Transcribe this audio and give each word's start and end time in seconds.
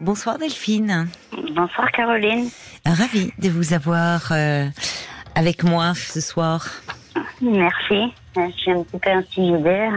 Bonsoir 0.00 0.38
Delphine. 0.38 1.08
Bonsoir 1.54 1.90
Caroline. 1.92 2.48
Ravie 2.86 3.32
de 3.38 3.50
vous 3.50 3.74
avoir 3.74 4.32
euh, 4.32 4.66
avec 5.34 5.62
moi 5.62 5.92
ce 5.94 6.20
soir. 6.20 6.66
Merci. 7.42 8.12
Je 8.34 8.50
suis 8.56 8.70
un 8.70 8.82
petit 8.82 8.98
peu 8.98 9.10
intimidée. 9.10 9.88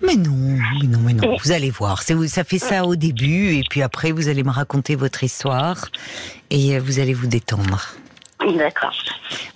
Mais 0.00 0.14
non, 0.14 0.56
mais 0.80 0.86
non, 0.86 0.98
mais 1.04 1.12
non. 1.12 1.36
Vous 1.44 1.52
allez 1.52 1.70
voir. 1.70 2.02
Ça 2.02 2.44
fait 2.44 2.58
ça 2.58 2.84
au 2.86 2.96
début 2.96 3.54
et 3.56 3.64
puis 3.68 3.82
après 3.82 4.12
vous 4.12 4.28
allez 4.28 4.42
me 4.44 4.50
raconter 4.50 4.94
votre 4.96 5.22
histoire 5.22 5.88
et 6.50 6.76
euh, 6.76 6.80
vous 6.80 6.98
allez 6.98 7.12
vous 7.12 7.26
détendre. 7.26 7.88
D'accord. 8.56 8.94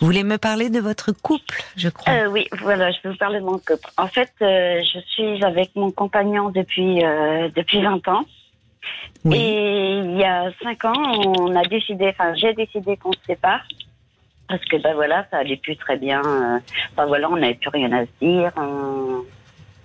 Vous 0.00 0.06
voulez 0.06 0.24
me 0.24 0.36
parler 0.36 0.68
de 0.68 0.80
votre 0.80 1.12
couple, 1.12 1.62
je 1.76 1.88
crois? 1.88 2.12
Euh, 2.12 2.26
Oui, 2.26 2.48
voilà, 2.60 2.90
je 2.90 2.98
vais 3.04 3.10
vous 3.10 3.16
parler 3.16 3.38
de 3.38 3.44
mon 3.44 3.58
couple. 3.58 3.88
En 3.96 4.08
fait, 4.08 4.32
je 4.40 4.98
suis 5.06 5.42
avec 5.44 5.70
mon 5.76 5.92
compagnon 5.92 6.50
depuis, 6.50 6.96
depuis 7.54 7.80
20 7.80 8.06
ans. 8.08 8.24
Et 9.32 9.98
il 10.04 10.16
y 10.18 10.24
a 10.24 10.50
cinq 10.62 10.84
ans, 10.84 11.22
on 11.38 11.54
a 11.54 11.62
décidé, 11.62 12.08
enfin 12.08 12.34
j'ai 12.34 12.54
décidé 12.54 12.96
qu'on 12.96 13.12
se 13.12 13.20
sépare 13.26 13.60
parce 14.48 14.64
que 14.66 14.76
ben 14.76 14.94
voilà, 14.94 15.26
ça 15.30 15.38
allait 15.38 15.56
plus 15.56 15.76
très 15.76 15.96
bien. 15.96 16.20
Euh, 16.24 16.58
enfin 16.92 17.06
voilà, 17.06 17.30
on 17.30 17.36
n'avait 17.36 17.54
plus 17.54 17.70
rien 17.70 17.90
à 17.92 18.04
se 18.04 18.10
dire. 18.20 18.52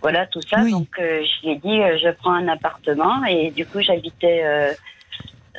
Voilà 0.01 0.25
tout 0.27 0.41
ça. 0.41 0.57
Donc 0.63 0.89
euh, 0.99 1.23
je 1.23 1.47
lui 1.47 1.53
ai 1.53 1.57
dit, 1.57 1.81
euh, 1.81 1.97
je 2.03 2.09
prends 2.11 2.33
un 2.33 2.47
appartement 2.47 3.23
et 3.25 3.51
du 3.51 3.65
coup 3.65 3.79
j'habitais 3.81 4.75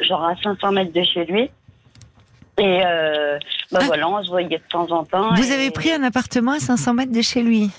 genre 0.02 0.24
à 0.24 0.36
500 0.42 0.72
mètres 0.72 0.92
de 0.92 1.02
chez 1.02 1.24
lui. 1.24 1.50
Et 2.58 2.80
ben 3.70 3.78
voilà, 3.86 4.08
on 4.08 4.22
se 4.22 4.28
voyait 4.28 4.58
de 4.58 4.62
temps 4.68 4.90
en 4.90 5.04
temps. 5.04 5.34
Vous 5.34 5.52
avez 5.52 5.70
pris 5.70 5.92
un 5.92 6.02
appartement 6.02 6.52
à 6.52 6.58
500 6.58 6.94
mètres 6.94 7.12
de 7.12 7.22
chez 7.22 7.42
lui? 7.42 7.70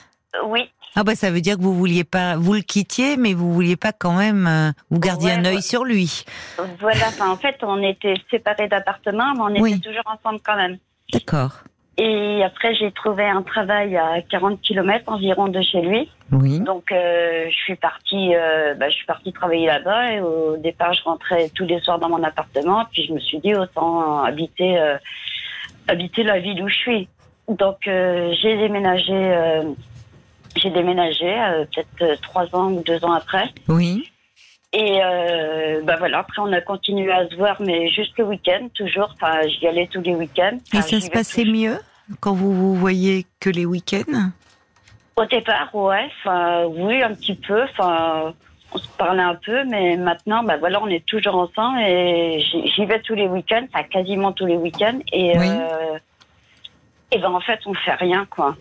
Oui. 0.45 0.70
Ah 0.95 1.03
bah 1.03 1.16
ça 1.16 1.31
veut 1.31 1.41
dire 1.41 1.57
que 1.57 1.61
vous 1.61 1.73
vouliez 1.73 2.03
pas, 2.03 2.35
vous 2.35 2.53
le 2.53 2.61
quittiez, 2.61 3.16
mais 3.16 3.34
vous 3.34 3.53
vouliez 3.53 3.75
pas 3.75 3.93
quand 3.93 4.13
même, 4.17 4.48
euh, 4.48 4.71
vous 4.89 4.99
gardiez 4.99 5.31
un 5.31 5.45
œil 5.45 5.62
sur 5.62 5.85
lui. 5.85 6.25
Voilà, 6.79 7.07
en 7.21 7.38
fait, 7.38 7.57
on 7.62 7.81
était 7.84 8.15
séparés 8.31 8.67
d'appartements, 8.67 9.34
mais 9.35 9.62
on 9.62 9.65
était 9.65 9.79
toujours 9.79 10.03
ensemble 10.05 10.40
quand 10.43 10.55
même. 10.55 10.77
D'accord. 11.13 11.51
Et 11.98 12.43
après, 12.43 12.73
j'ai 12.76 12.91
trouvé 12.91 13.26
un 13.26 13.41
travail 13.41 13.98
à 13.98 14.21
40 14.21 14.62
km 14.62 15.12
environ 15.12 15.49
de 15.49 15.62
chez 15.62 15.82
lui. 15.82 16.10
Oui. 16.32 16.62
Donc, 16.62 16.91
euh, 16.91 17.48
je 17.49 17.55
suis 17.55 17.76
partie, 17.76 18.35
euh, 18.35 18.73
bah, 18.76 18.90
je 18.90 18.95
suis 18.95 19.05
partie 19.05 19.34
travailler 19.34 19.67
là-bas. 19.67 20.13
Et 20.13 20.21
au 20.21 20.55
départ, 20.57 20.93
je 20.93 21.04
rentrais 21.04 21.49
tous 21.54 21.65
les 21.65 21.79
soirs 21.82 21.99
dans 21.99 22.10
mon 22.10 22.23
appartement. 22.23 22.85
Puis 22.91 23.05
je 23.05 23.13
me 23.13 23.20
suis 23.20 23.40
dit 23.40 23.54
autant 23.54 24.23
habiter, 24.23 24.79
habiter 25.90 26.23
la 26.23 26.40
ville 26.40 26.63
où 26.63 26.70
je 26.70 26.76
suis. 26.76 27.10
Donc, 27.49 27.79
j'ai 27.84 28.57
déménagé 28.57 29.63
j'ai 30.55 30.69
déménagé 30.69 31.27
euh, 31.27 31.65
peut-être 31.65 32.01
euh, 32.01 32.15
trois 32.21 32.53
ans 32.55 32.71
ou 32.71 32.83
deux 32.83 33.03
ans 33.03 33.13
après. 33.13 33.49
Oui. 33.67 34.09
Et 34.71 34.99
euh, 35.03 35.81
bah 35.83 35.95
voilà, 35.97 36.19
après 36.19 36.41
on 36.41 36.51
a 36.53 36.61
continué 36.61 37.11
à 37.11 37.27
se 37.27 37.35
voir, 37.35 37.59
mais 37.59 37.89
juste 37.89 38.17
le 38.17 38.25
week-end, 38.25 38.67
toujours. 38.75 39.15
Enfin, 39.15 39.47
j'y 39.47 39.67
allais 39.67 39.87
tous 39.87 40.01
les 40.01 40.13
week-ends. 40.13 40.57
Et 40.73 40.81
ça 40.81 40.99
se 40.99 41.09
passait 41.09 41.45
mieux 41.45 41.79
quand 42.20 42.33
vous 42.33 42.53
vous 42.53 42.75
voyez 42.75 43.25
que 43.39 43.49
les 43.49 43.65
week-ends? 43.65 44.31
Au 45.15 45.25
départ, 45.25 45.73
ouais. 45.73 46.07
Enfin, 46.20 46.65
oui, 46.65 47.01
un 47.01 47.13
petit 47.15 47.35
peu. 47.35 47.63
Enfin, 47.63 48.33
on 48.71 48.77
se 48.77 48.87
parlait 48.89 49.23
un 49.23 49.35
peu, 49.35 49.63
mais 49.65 49.97
maintenant, 49.97 50.43
bah 50.43 50.57
voilà, 50.57 50.81
on 50.83 50.87
est 50.87 51.03
toujours 51.05 51.35
ensemble 51.35 51.79
et 51.79 52.39
j'y 52.39 52.85
vais 52.85 53.01
tous 53.01 53.15
les 53.15 53.27
week-ends, 53.27 53.65
enfin 53.73 53.83
quasiment 53.83 54.31
tous 54.31 54.45
les 54.45 54.57
week-ends. 54.57 54.99
Et, 55.11 55.35
oui. 55.37 55.47
et 57.11 57.17
ben 57.17 57.31
en 57.31 57.39
fait, 57.39 57.59
on 57.65 57.73
fait 57.73 57.95
rien, 57.95 58.27
quoi. 58.29 58.55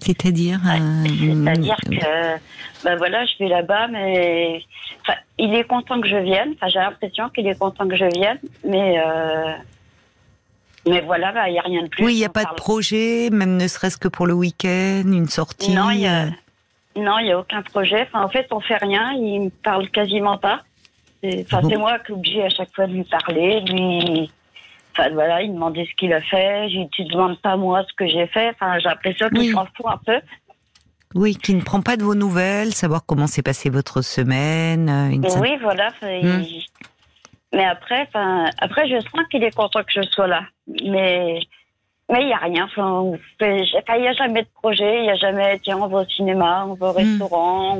C'est-à-dire 0.00 0.60
euh, 0.66 1.04
C'est-à-dire 1.06 1.76
que, 1.76 2.84
ben 2.84 2.96
voilà, 2.96 3.24
je 3.26 3.32
vais 3.38 3.48
là-bas, 3.48 3.88
mais 3.88 4.62
il 5.38 5.54
est 5.54 5.64
content 5.64 6.00
que 6.00 6.08
je 6.08 6.16
vienne. 6.16 6.54
Enfin, 6.54 6.68
j'ai 6.68 6.78
l'impression 6.78 7.28
qu'il 7.30 7.46
est 7.46 7.58
content 7.58 7.88
que 7.88 7.96
je 7.96 8.04
vienne, 8.04 8.38
mais 8.64 8.98
euh, 8.98 9.52
mais 10.86 11.00
voilà, 11.00 11.48
il 11.48 11.52
n'y 11.52 11.58
a 11.58 11.62
rien 11.62 11.82
de 11.82 11.88
plus. 11.88 12.04
Oui, 12.04 12.14
il 12.14 12.18
n'y 12.18 12.24
a 12.24 12.30
pas 12.30 12.44
de 12.44 12.54
projet, 12.54 13.28
même 13.30 13.56
ne 13.56 13.66
serait-ce 13.66 13.98
que 13.98 14.08
pour 14.08 14.26
le 14.26 14.34
week-end, 14.34 15.02
une 15.06 15.28
sortie. 15.28 15.72
Non, 15.72 15.90
il 15.90 15.98
n'y 15.98 17.30
a, 17.32 17.38
aucun 17.38 17.62
projet. 17.62 18.02
Enfin, 18.02 18.22
en 18.24 18.28
fait, 18.28 18.46
on 18.50 18.60
fait 18.60 18.76
rien. 18.76 19.12
Il 19.12 19.40
me 19.42 19.50
parle 19.50 19.88
quasiment 19.90 20.38
pas. 20.38 20.62
Enfin, 21.24 21.60
c'est 21.68 21.76
moi 21.76 21.98
qui 21.98 22.12
obligé 22.12 22.44
à 22.44 22.48
chaque 22.48 22.72
fois 22.74 22.86
de 22.86 22.92
lui 22.92 23.04
parler, 23.04 23.60
lui 23.60 24.30
Enfin, 24.98 25.10
voilà, 25.12 25.42
il 25.42 25.52
demandait 25.52 25.86
ce 25.86 25.94
qu'il 25.96 26.12
a 26.12 26.20
fait. 26.20 26.68
J'ai 26.68 26.84
dit, 26.84 26.90
tu 26.90 27.04
demandes 27.04 27.40
pas 27.40 27.56
moi 27.56 27.84
ce 27.88 27.94
que 27.94 28.06
j'ai 28.06 28.26
fait. 28.26 28.50
Enfin, 28.50 28.78
j'ai 28.78 28.88
l'impression 28.88 29.28
qu'il 29.28 29.52
s'en 29.52 29.66
fout 29.66 29.86
un 29.86 29.98
peu. 30.04 30.20
Oui, 31.14 31.36
qui 31.36 31.54
ne 31.54 31.62
prend 31.62 31.80
pas 31.80 31.96
de 31.96 32.02
vos 32.02 32.14
nouvelles, 32.14 32.74
savoir 32.74 33.06
comment 33.06 33.26
s'est 33.26 33.42
passée 33.42 33.70
votre 33.70 34.02
semaine. 34.02 34.88
Euh, 34.88 35.40
oui, 35.40 35.56
voilà. 35.62 35.90
Hmm. 36.02 36.42
Mais 37.54 37.64
après, 37.64 38.08
après, 38.58 38.88
je 38.88 39.00
sens 39.00 39.22
qu'il 39.30 39.42
est 39.42 39.54
content 39.54 39.80
que 39.82 39.92
je 39.94 40.02
sois 40.02 40.26
là. 40.26 40.42
Mais 40.84 41.40
mais 42.10 42.22
il 42.22 42.26
n'y 42.26 42.32
a 42.32 42.38
rien. 42.38 42.64
Enfin, 42.64 43.12
il 43.40 44.00
n'y 44.00 44.08
a 44.08 44.12
jamais 44.12 44.42
de 44.42 44.48
projet. 44.54 44.98
Il 44.98 45.02
n'y 45.02 45.10
a 45.10 45.16
jamais, 45.16 45.58
tiens, 45.62 45.78
on 45.78 45.88
va 45.88 46.00
au 46.00 46.04
cinéma, 46.06 46.66
on 46.66 46.74
va 46.74 46.90
au 46.90 46.92
hmm. 46.92 46.96
restaurant. 46.96 47.78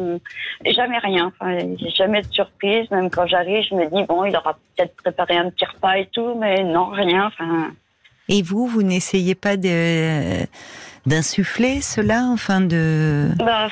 Jamais 0.66 0.98
rien. 0.98 1.32
Enfin, 1.40 1.56
a 1.56 1.88
jamais 1.94 2.22
de 2.22 2.32
surprise. 2.32 2.90
Même 2.90 3.10
quand 3.10 3.26
j'arrive, 3.26 3.64
je 3.70 3.74
me 3.74 3.86
dis, 3.86 4.04
bon, 4.04 4.24
il 4.24 4.36
aura 4.36 4.54
peut-être 4.76 4.94
préparé 4.96 5.36
un 5.36 5.50
petit 5.50 5.64
repas 5.64 5.94
et 5.96 6.06
tout, 6.12 6.34
mais 6.38 6.62
non, 6.62 6.86
rien. 6.86 7.26
Enfin. 7.26 7.70
Et 8.28 8.42
vous, 8.42 8.66
vous 8.66 8.82
n'essayez 8.82 9.34
pas 9.34 9.56
de 9.56 10.46
d'insuffler 11.06 11.80
cela, 11.80 12.24
enfin 12.30 12.60
de. 12.60 13.30
Bah, 13.38 13.68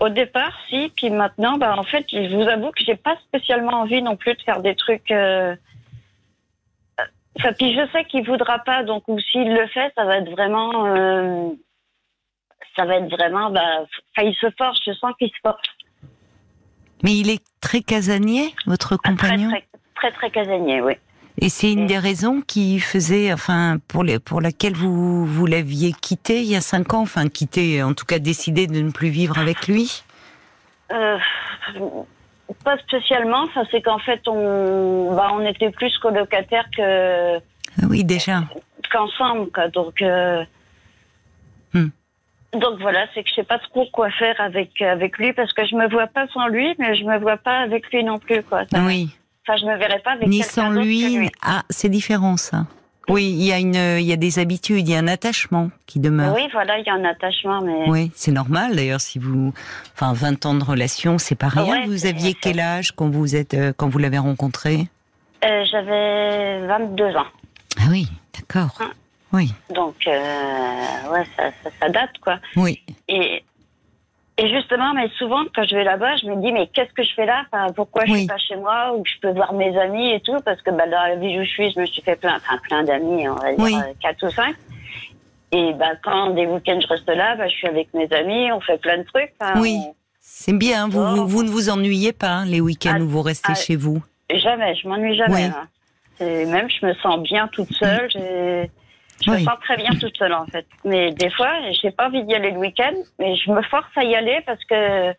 au 0.00 0.08
départ, 0.08 0.52
si, 0.70 0.90
puis 0.96 1.10
maintenant, 1.10 1.58
bah, 1.58 1.74
en 1.76 1.82
fait, 1.82 2.06
je 2.10 2.34
vous 2.34 2.48
avoue 2.48 2.70
que 2.70 2.82
j'ai 2.84 2.96
pas 2.96 3.16
spécialement 3.28 3.82
envie 3.82 4.00
non 4.00 4.16
plus 4.16 4.34
de 4.34 4.42
faire 4.42 4.62
des 4.62 4.74
trucs. 4.74 5.10
Euh, 5.10 5.54
puis 7.38 7.74
je 7.74 7.86
sais 7.92 8.04
qu'il 8.04 8.26
voudra 8.26 8.58
pas, 8.58 8.82
donc 8.82 9.04
ou 9.08 9.18
s'il 9.20 9.52
le 9.52 9.66
fait, 9.68 9.92
ça 9.96 10.04
va 10.04 10.18
être 10.18 10.30
vraiment, 10.30 10.86
euh, 10.86 11.50
ça 12.76 12.84
va 12.84 12.96
être 12.96 13.10
vraiment, 13.10 13.50
bah, 13.50 13.84
il 14.22 14.34
se 14.34 14.48
force. 14.56 14.80
Je 14.84 14.92
sens 14.92 15.12
qu'il 15.18 15.28
se 15.28 15.38
force. 15.42 15.68
Mais 17.04 17.14
il 17.14 17.30
est 17.30 17.42
très 17.60 17.80
casanier, 17.80 18.54
votre 18.66 18.96
compagnon. 18.96 19.50
Très 19.50 19.64
très, 19.94 20.12
très, 20.12 20.30
casanier, 20.30 20.80
oui. 20.80 20.94
Et 21.40 21.48
c'est 21.48 21.72
une 21.72 21.86
des 21.86 21.98
raisons 21.98 22.40
qui 22.40 22.80
faisait, 22.80 23.32
enfin, 23.32 23.76
pour, 23.86 24.02
les, 24.02 24.18
pour 24.18 24.40
laquelle 24.40 24.74
vous, 24.74 25.24
vous 25.24 25.46
l'aviez 25.46 25.92
quitté 25.92 26.40
il 26.40 26.48
y 26.48 26.56
a 26.56 26.60
cinq 26.60 26.94
ans, 26.94 27.02
enfin, 27.02 27.28
quitté, 27.28 27.82
en 27.82 27.94
tout 27.94 28.04
cas 28.04 28.18
décidé 28.18 28.66
de 28.66 28.80
ne 28.80 28.90
plus 28.90 29.08
vivre 29.08 29.38
avec 29.38 29.68
lui? 29.68 30.02
Euh, 30.90 31.18
pas 32.64 32.78
spécialement. 32.78 33.46
Ça, 33.54 33.62
c'est 33.70 33.82
qu'en 33.82 33.98
fait, 33.98 34.26
on, 34.26 35.14
bah, 35.14 35.30
on 35.32 35.44
était 35.46 35.70
plus 35.70 35.96
colocataires 35.98 36.66
que. 36.76 37.36
Ah 37.38 37.86
oui, 37.88 38.04
déjà. 38.04 38.42
Qu'ensemble, 38.90 39.50
quoi. 39.50 39.68
Donc. 39.68 40.00
Euh, 40.02 40.44
hmm. 41.74 41.88
Donc 42.54 42.80
voilà, 42.80 43.06
c'est 43.12 43.22
que 43.22 43.28
je 43.28 43.34
sais 43.34 43.42
pas 43.44 43.58
trop 43.58 43.86
quoi 43.92 44.10
faire 44.10 44.40
avec 44.40 44.80
avec 44.80 45.18
lui 45.18 45.34
parce 45.34 45.52
que 45.52 45.66
je 45.66 45.74
me 45.76 45.86
vois 45.90 46.06
pas 46.06 46.26
sans 46.28 46.48
lui, 46.48 46.74
mais 46.78 46.96
je 46.96 47.04
me 47.04 47.18
vois 47.18 47.36
pas 47.36 47.58
avec 47.58 47.90
lui 47.92 48.02
non 48.04 48.18
plus, 48.18 48.42
quoi. 48.42 48.62
oui. 48.86 49.10
Enfin, 49.46 49.58
je 49.58 49.66
me 49.66 49.76
verrais 49.76 50.00
pas 50.00 50.12
avec 50.12 50.28
Ni 50.28 50.42
sans 50.42 50.70
lui. 50.70 51.18
lui. 51.18 51.30
Ah, 51.42 51.62
c'est 51.70 51.88
différent, 51.88 52.36
ça. 52.36 52.66
Oui, 53.08 53.24
il 53.24 53.44
y 53.44 53.52
a 53.52 53.58
une, 53.58 53.74
il 53.74 54.06
y 54.06 54.12
a 54.12 54.16
des 54.16 54.38
habitudes, 54.38 54.86
il 54.86 54.92
y 54.92 54.94
a 54.94 54.98
un 54.98 55.08
attachement 55.08 55.70
qui 55.86 55.98
demeure. 55.98 56.34
Oui, 56.34 56.48
voilà, 56.52 56.78
il 56.78 56.86
y 56.86 56.90
a 56.90 56.94
un 56.94 57.04
attachement, 57.04 57.62
mais. 57.62 57.88
Oui, 57.88 58.10
c'est 58.14 58.32
normal 58.32 58.76
d'ailleurs 58.76 59.00
si 59.00 59.18
vous, 59.18 59.52
enfin, 59.94 60.12
20 60.12 60.46
ans 60.46 60.54
de 60.54 60.64
relation, 60.64 61.18
c'est 61.18 61.34
pas 61.34 61.48
rien. 61.48 61.86
vous 61.86 62.06
aviez 62.06 62.34
quel 62.34 62.60
âge 62.60 62.92
quand 62.92 63.08
vous 63.08 63.34
êtes, 63.34 63.54
euh, 63.54 63.72
quand 63.76 63.88
vous 63.88 63.98
l'avez 63.98 64.18
rencontré? 64.18 64.88
Euh, 65.44 65.64
J'avais 65.70 66.66
22 66.66 67.16
ans. 67.16 67.26
Ah 67.78 67.84
oui, 67.90 68.08
d'accord. 68.34 68.76
Hein. 68.80 68.90
Oui. 69.32 69.52
Donc, 69.74 69.94
euh, 70.06 71.12
ouais, 71.12 71.24
ça, 71.36 71.50
ça, 71.62 71.70
ça, 71.80 71.88
date 71.90 72.10
quoi. 72.20 72.38
Oui. 72.56 72.82
Et 73.08 73.42
et 74.40 74.48
justement, 74.48 74.94
mais 74.94 75.08
souvent, 75.18 75.42
quand 75.52 75.64
je 75.64 75.74
vais 75.74 75.82
là-bas, 75.82 76.16
je 76.16 76.26
me 76.26 76.36
dis, 76.40 76.52
mais 76.52 76.68
qu'est-ce 76.68 76.92
que 76.92 77.02
je 77.02 77.12
fais 77.14 77.26
là? 77.26 77.44
Enfin, 77.50 77.72
Pourquoi 77.72 78.04
je 78.06 78.14
suis 78.14 78.26
pas 78.26 78.38
chez 78.38 78.54
moi? 78.54 78.94
Ou 78.94 79.02
je 79.04 79.18
peux 79.20 79.32
voir 79.32 79.52
mes 79.52 79.76
amis 79.76 80.12
et 80.12 80.20
tout? 80.20 80.36
Parce 80.44 80.62
que 80.62 80.70
bah, 80.70 80.86
dans 80.86 81.08
la 81.08 81.16
ville 81.16 81.40
où 81.40 81.44
je 81.44 81.48
suis, 81.48 81.72
je 81.72 81.80
me 81.80 81.86
suis 81.86 82.02
fait 82.02 82.14
plein, 82.14 82.36
enfin, 82.36 82.56
plein 82.58 82.84
d'amis, 82.84 83.28
on 83.28 83.34
va 83.34 83.52
dire 83.52 83.78
euh, 83.78 83.92
quatre 84.00 84.24
ou 84.24 84.30
cinq. 84.30 84.54
Et 85.50 85.72
bah, 85.72 85.90
quand 86.04 86.30
des 86.30 86.46
week-ends 86.46 86.78
je 86.80 86.86
reste 86.86 87.08
là, 87.08 87.34
bah, 87.34 87.48
je 87.48 87.54
suis 87.54 87.66
avec 87.66 87.92
mes 87.94 88.08
amis, 88.12 88.52
on 88.52 88.60
fait 88.60 88.78
plein 88.78 88.98
de 88.98 89.02
trucs. 89.02 89.32
oui, 89.56 89.80
c'est 90.20 90.56
bien. 90.56 90.88
Vous, 90.88 91.26
vous, 91.26 91.42
ne 91.42 91.48
vous 91.48 91.68
ennuyez 91.68 92.12
pas 92.12 92.30
hein, 92.30 92.44
les 92.44 92.60
week-ends 92.60 92.98
ah, 92.98 93.02
où 93.02 93.08
vous 93.08 93.22
restez 93.22 93.52
ah, 93.52 93.56
chez 93.56 93.74
vous? 93.74 94.00
Jamais, 94.32 94.76
je 94.76 94.86
m'ennuie 94.86 95.16
jamais. 95.16 95.46
Hein. 95.46 95.66
Même, 96.20 96.68
je 96.70 96.86
me 96.86 96.94
sens 96.94 97.20
bien 97.22 97.48
toute 97.48 97.72
seule. 97.72 98.08
J'ai 98.10 98.70
je 99.24 99.30
me 99.30 99.38
sens 99.38 99.58
très 99.60 99.76
bien 99.76 99.90
toute 100.00 100.16
seule 100.16 100.32
en 100.32 100.46
fait. 100.46 100.66
Mais 100.84 101.12
des 101.12 101.30
fois, 101.30 101.52
j'ai 101.82 101.90
pas 101.90 102.06
envie 102.06 102.24
d'y 102.24 102.34
aller 102.34 102.50
le 102.50 102.58
week-end, 102.58 102.94
mais 103.18 103.36
je 103.36 103.50
me 103.50 103.62
force 103.62 103.90
à 103.96 104.04
y 104.04 104.14
aller 104.14 104.40
parce 104.46 104.64
que 104.64 105.10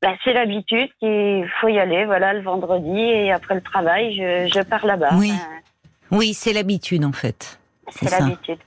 bah, 0.00 0.14
c'est 0.24 0.32
l'habitude 0.32 0.88
qu'il 0.98 1.48
faut 1.60 1.68
y 1.68 1.78
aller. 1.78 2.04
Voilà, 2.04 2.32
le 2.32 2.42
vendredi 2.42 2.98
et 2.98 3.32
après 3.32 3.54
le 3.54 3.62
travail, 3.62 4.16
je, 4.16 4.50
je 4.52 4.62
pars 4.62 4.86
là-bas. 4.86 5.10
Oui, 5.14 5.32
oui, 6.10 6.34
c'est 6.34 6.52
l'habitude 6.52 7.04
en 7.04 7.12
fait. 7.12 7.58
C'est 7.90 8.10
l'habitude. 8.10 8.58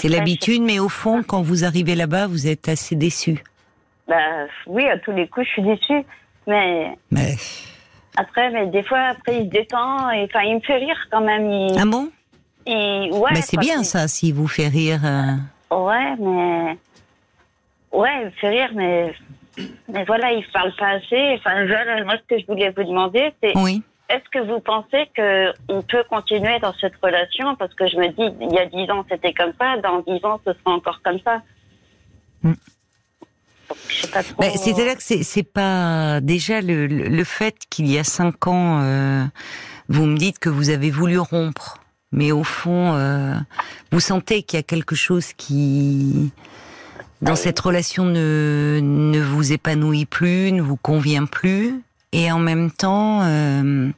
C'est 0.00 0.08
l'habitude, 0.08 0.62
mais 0.62 0.78
au 0.78 0.88
fond, 0.88 1.22
quand 1.22 1.42
vous 1.42 1.64
arrivez 1.64 1.94
là-bas, 1.94 2.26
vous 2.26 2.46
êtes 2.46 2.68
assez 2.68 2.94
déçu. 2.94 3.42
Bah 4.06 4.46
oui, 4.66 4.86
à 4.86 4.98
tous 4.98 5.12
les 5.12 5.26
coups, 5.28 5.46
je 5.46 5.52
suis 5.52 5.62
déçue, 5.62 6.04
mais. 6.46 6.96
Mais 7.10 7.34
Après, 8.16 8.50
mais 8.50 8.66
des 8.66 8.82
fois, 8.82 9.00
après, 9.00 9.38
il 9.38 9.44
se 9.46 9.50
détend. 9.50 10.10
Et, 10.10 10.24
enfin, 10.24 10.42
il 10.42 10.56
me 10.56 10.60
fait 10.60 10.76
rire 10.76 11.08
quand 11.10 11.22
même. 11.22 11.50
Il, 11.50 11.76
Ah 11.78 11.84
bon? 11.86 12.10
Ouais, 12.66 13.30
Mais 13.32 13.42
c'est 13.42 13.56
bien 13.58 13.82
ça, 13.84 14.08
s'il 14.08 14.34
vous 14.34 14.48
fait 14.48 14.68
rire. 14.68 15.00
euh. 15.04 15.36
Ouais, 15.76 16.16
mais. 16.18 16.78
Ouais, 17.92 18.10
il 18.20 18.24
me 18.26 18.30
fait 18.32 18.48
rire, 18.48 18.70
mais. 18.74 19.14
Mais 19.88 20.04
voilà, 20.04 20.32
il 20.32 20.44
parle 20.52 20.72
pas 20.76 20.90
assez. 20.96 21.36
Enfin, 21.38 21.64
voilà, 21.66 22.02
moi, 22.04 22.14
ce 22.16 22.34
que 22.34 22.40
je 22.40 22.46
voulais 22.46 22.70
vous 22.76 22.82
demander, 22.84 23.32
c'est 23.42 23.56
Oui. 23.56 23.82
est-ce 24.08 24.28
que 24.32 24.40
vous 24.44 24.58
pensez 24.60 25.08
que 25.16 25.52
on 25.68 25.80
peut 25.82 26.02
continuer 26.10 26.58
dans 26.58 26.74
cette 26.80 26.96
relation? 27.02 27.54
Parce 27.56 27.72
que 27.74 27.86
je 27.86 27.96
me 27.96 28.08
dis, 28.08 28.36
il 28.40 28.52
y 28.52 28.58
a 28.58 28.66
dix 28.66 28.90
ans, 28.90 29.04
c'était 29.08 29.32
comme 29.32 29.52
ça. 29.60 29.76
Dans 29.78 30.00
dix 30.00 30.24
ans, 30.24 30.40
ce 30.44 30.52
sera 30.54 30.74
encore 30.74 31.00
comme 31.04 31.20
ça. 31.24 31.40
Mm. 32.42 32.52
Trop. 33.68 34.22
Ben, 34.40 34.50
C'est-à-dire 34.56 34.96
que 34.96 35.02
c'est 35.02 35.22
c'est 35.22 35.42
pas 35.42 36.20
déjà 36.20 36.60
le, 36.60 36.86
le, 36.86 37.08
le 37.08 37.24
fait 37.24 37.54
qu'il 37.70 37.90
y 37.90 37.98
a 37.98 38.04
cinq 38.04 38.46
ans, 38.46 38.80
euh, 38.82 39.24
vous 39.88 40.04
me 40.06 40.16
dites 40.16 40.38
que 40.38 40.48
vous 40.50 40.68
avez 40.70 40.90
voulu 40.90 41.18
rompre, 41.18 41.78
mais 42.14 42.32
au 42.32 42.44
fond, 42.44 42.94
euh, 42.94 43.34
vous 43.90 44.00
sentez 44.00 44.42
qu'il 44.42 44.56
y 44.56 44.60
a 44.60 44.62
quelque 44.62 44.94
chose 44.94 45.32
qui 45.36 46.32
dans 47.20 47.36
cette 47.36 47.58
relation 47.58 48.04
ne 48.04 48.80
ne 48.82 49.20
vous 49.20 49.52
épanouit 49.52 50.06
plus, 50.06 50.52
ne 50.52 50.62
vous 50.62 50.76
convient 50.76 51.26
plus, 51.26 51.82
et 52.12 52.30
en 52.30 52.38
même 52.38 52.70
temps, 52.70 53.22
euh, 53.22 53.90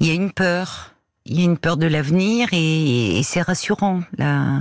il 0.00 0.06
y 0.06 0.10
a 0.10 0.14
une 0.14 0.30
peur, 0.30 0.94
il 1.26 1.38
y 1.38 1.42
a 1.42 1.44
une 1.44 1.58
peur 1.58 1.76
de 1.76 1.86
l'avenir, 1.86 2.48
et, 2.52 3.18
et 3.18 3.22
c'est 3.22 3.42
rassurant 3.42 4.02
là, 4.18 4.60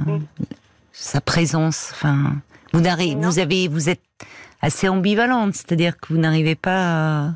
sa 0.91 1.21
présence. 1.21 1.89
Enfin, 1.93 2.35
vous 2.73 2.81
vous 2.81 3.39
avez, 3.39 3.67
vous 3.67 3.89
êtes 3.89 4.01
assez 4.61 4.87
ambivalente, 4.87 5.53
c'est-à-dire 5.55 5.99
que 5.99 6.13
vous 6.13 6.19
n'arrivez 6.19 6.55
pas 6.55 7.25
à, 7.25 7.33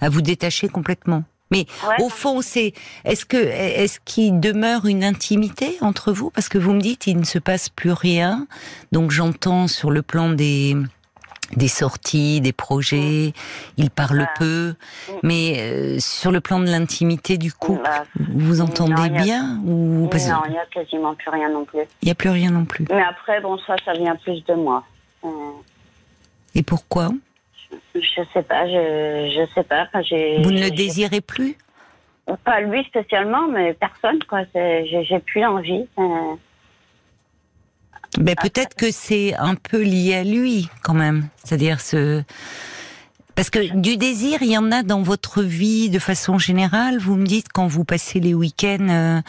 à 0.00 0.08
vous 0.08 0.22
détacher 0.22 0.68
complètement. 0.68 1.24
Mais 1.50 1.66
Ouais, 1.88 1.96
au 2.04 2.08
fond, 2.08 2.40
c'est 2.42 2.72
est-ce 3.04 3.24
que 3.24 3.36
est-ce 3.36 4.00
qu'il 4.04 4.38
demeure 4.40 4.86
une 4.86 5.02
intimité 5.04 5.76
entre 5.80 6.12
vous? 6.12 6.30
Parce 6.30 6.48
que 6.48 6.58
vous 6.58 6.72
me 6.74 6.80
dites 6.80 7.06
il 7.06 7.18
ne 7.18 7.24
se 7.24 7.38
passe 7.38 7.68
plus 7.68 7.92
rien. 7.92 8.46
Donc 8.92 9.10
j'entends 9.10 9.66
sur 9.68 9.90
le 9.90 10.02
plan 10.02 10.28
des 10.30 10.76
des 11.56 11.68
sorties, 11.68 12.42
des 12.42 12.52
projets, 12.52 13.32
il 13.78 13.88
parle 13.88 14.28
peu, 14.38 14.74
mais 15.22 15.54
euh, 15.60 15.98
sur 15.98 16.30
le 16.30 16.42
plan 16.42 16.60
de 16.60 16.66
l'intimité 16.66 17.38
du 17.38 17.54
couple, 17.54 17.80
Bah, 17.84 18.04
vous 18.34 18.60
entendez 18.60 18.92
non, 18.92 19.02
a- 19.04 19.08
bien 19.22 19.58
ou 19.64 20.08
parce 20.10 20.28
non, 20.28 20.42
il 20.44 20.50
n'y 20.50 20.58
a 20.58 20.66
quasiment 20.66 21.14
plus 21.14 21.30
rien 21.30 21.48
non 21.48 21.64
plus. 21.64 21.78
il 22.02 22.04
n'y 22.04 22.10
a 22.12 22.14
plus 22.14 22.28
rien 22.28 22.50
non 22.50 22.66
plus. 22.66 22.84
Mais 22.90 23.02
après, 23.02 23.40
bon, 23.40 23.56
ça, 23.66 23.76
ça 23.82 23.94
vient 23.94 24.14
plus 24.16 24.44
de 24.44 24.52
moi. 24.52 24.84
Euh, 25.24 25.28
Et 26.54 26.62
pourquoi? 26.62 27.12
Je 27.94 28.22
sais 28.32 28.42
pas, 28.42 28.66
je, 28.66 29.32
je 29.34 29.54
sais 29.54 29.64
pas. 29.64 29.88
Vous 30.42 30.50
ne 30.50 30.62
le 30.62 30.70
désirez 30.70 31.20
plus? 31.20 31.56
Pas 32.44 32.60
lui 32.60 32.84
spécialement, 32.84 33.48
mais 33.48 33.72
personne, 33.74 34.18
quoi. 34.28 34.42
J'ai, 34.54 35.18
plus 35.24 35.44
envie. 35.44 35.86
euh. 35.98 36.34
Ben, 38.18 38.34
peut-être 38.34 38.74
que 38.74 38.90
c'est 38.90 39.34
un 39.36 39.54
peu 39.54 39.82
lié 39.82 40.16
à 40.16 40.24
lui, 40.24 40.68
quand 40.82 40.94
même. 40.94 41.28
C'est-à-dire 41.42 41.80
ce. 41.80 42.22
Parce 43.34 43.50
que 43.50 43.72
du 43.76 43.96
désir, 43.96 44.42
il 44.42 44.50
y 44.50 44.58
en 44.58 44.72
a 44.72 44.82
dans 44.82 45.00
votre 45.00 45.42
vie 45.42 45.90
de 45.90 45.98
façon 45.98 46.38
générale. 46.38 46.98
Vous 46.98 47.14
me 47.14 47.24
dites 47.24 47.46
quand 47.52 47.66
vous 47.66 47.84
passez 47.84 48.18
les 48.18 48.34
week-ends 48.34 48.88
euh, 48.90 49.20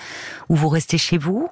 où 0.49 0.55
vous 0.55 0.69
restez 0.69 0.97
chez 0.97 1.19
vous, 1.19 1.47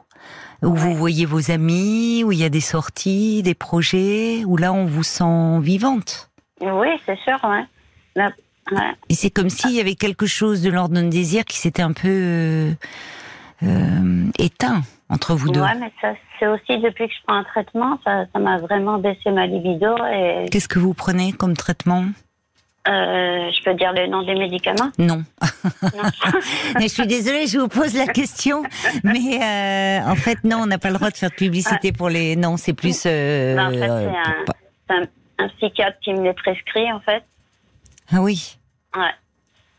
où 0.63 0.73
vous 0.73 0.95
voyez 0.95 1.25
vos 1.25 1.51
amis, 1.51 2.23
où 2.23 2.31
il 2.31 2.39
y 2.39 2.43
a 2.43 2.49
des 2.49 2.61
sorties, 2.61 3.43
des 3.43 3.53
projets, 3.53 4.43
où 4.45 4.57
là 4.57 4.73
on 4.73 4.85
vous 4.85 5.03
sent 5.03 5.59
vivante. 5.59 6.31
Oui, 6.61 6.87
c'est 7.05 7.17
sûr, 7.19 7.37
ouais. 7.43 7.63
Là, 8.15 8.29
ouais. 8.71 8.91
Et 9.09 9.13
c'est 9.13 9.29
comme 9.29 9.49
s'il 9.49 9.71
y 9.71 9.79
avait 9.79 9.95
quelque 9.95 10.25
chose 10.25 10.61
de 10.61 10.69
l'ordre 10.69 10.95
d'un 10.95 11.07
désir 11.07 11.45
qui 11.45 11.57
s'était 11.57 11.83
un 11.83 11.93
peu 11.93 12.07
euh, 12.07 12.71
euh, 13.63 14.25
éteint 14.39 14.81
entre 15.09 15.35
vous 15.35 15.51
deux. 15.51 15.61
Ouais, 15.61 15.75
mais 15.79 15.91
ça, 16.01 16.13
c'est 16.39 16.47
aussi 16.47 16.79
depuis 16.81 17.07
que 17.07 17.13
je 17.13 17.19
prends 17.25 17.35
un 17.37 17.43
traitement, 17.43 17.99
ça, 18.03 18.25
m'a 18.39 18.57
vraiment 18.57 18.97
baissé 18.97 19.31
ma 19.31 19.45
libido. 19.47 19.95
Et 20.11 20.47
Qu'est-ce 20.51 20.67
que 20.67 20.79
vous 20.79 20.93
prenez 20.93 21.31
comme 21.31 21.55
traitement? 21.55 22.05
Euh, 22.87 23.51
je 23.51 23.63
peux 23.63 23.73
dire 23.73 23.91
le 23.93 24.07
nom 24.07 24.23
des 24.23 24.33
médicaments? 24.35 24.91
Non. 24.97 25.23
Non. 25.81 26.03
Je 26.79 26.87
suis 26.87 27.05
désolée, 27.05 27.45
je 27.45 27.59
vous 27.59 27.67
pose 27.67 27.93
la 27.95 28.07
question, 28.07 28.63
mais 29.03 29.39
euh, 29.43 30.09
en 30.09 30.15
fait 30.15 30.41
non, 30.45 30.59
on 30.61 30.67
n'a 30.67 30.77
pas 30.77 30.87
le 30.87 30.93
droit 30.95 31.09
de 31.09 31.17
faire 31.17 31.29
de 31.29 31.35
publicité 31.35 31.91
pour 31.91 32.07
les. 32.07 32.37
Non, 32.37 32.55
c'est 32.55 32.71
plus. 32.71 33.03
euh, 33.05 33.57
en 33.57 33.71
fait, 33.71 33.79
c'est 34.89 34.93
un, 34.95 35.03
un, 35.39 35.47
psychiatre 35.49 35.99
qui 36.01 36.13
me 36.13 36.23
les 36.23 36.33
prescrit, 36.33 36.91
en 36.91 36.99
fait. 36.99 37.23
Ah 38.11 38.21
oui. 38.21 38.57
Ouais. 38.95 39.11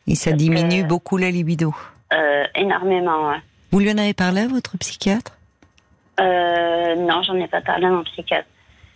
Et 0.07 0.15
ça 0.15 0.31
Parce 0.31 0.43
diminue 0.43 0.83
que- 0.83 0.89
beaucoup 0.89 1.17
la 1.17 1.31
libido. 1.31 1.75
Euh, 2.13 2.45
énormément, 2.55 3.29
ouais. 3.29 3.41
Vous 3.71 3.81
lui 3.81 3.91
en 3.93 3.99
avez 3.99 4.15
parlé 4.15 4.43
à 4.43 4.49
votre 4.49 4.77
psychiatre? 4.79 5.33
Euh, 6.21 6.95
non, 6.97 7.23
j'en 7.23 7.35
ai 7.37 7.47
pas 7.49 7.61
parlé 7.61 7.87
à 7.87 7.91
mon 7.91 8.03
psychiatre. 8.05 8.49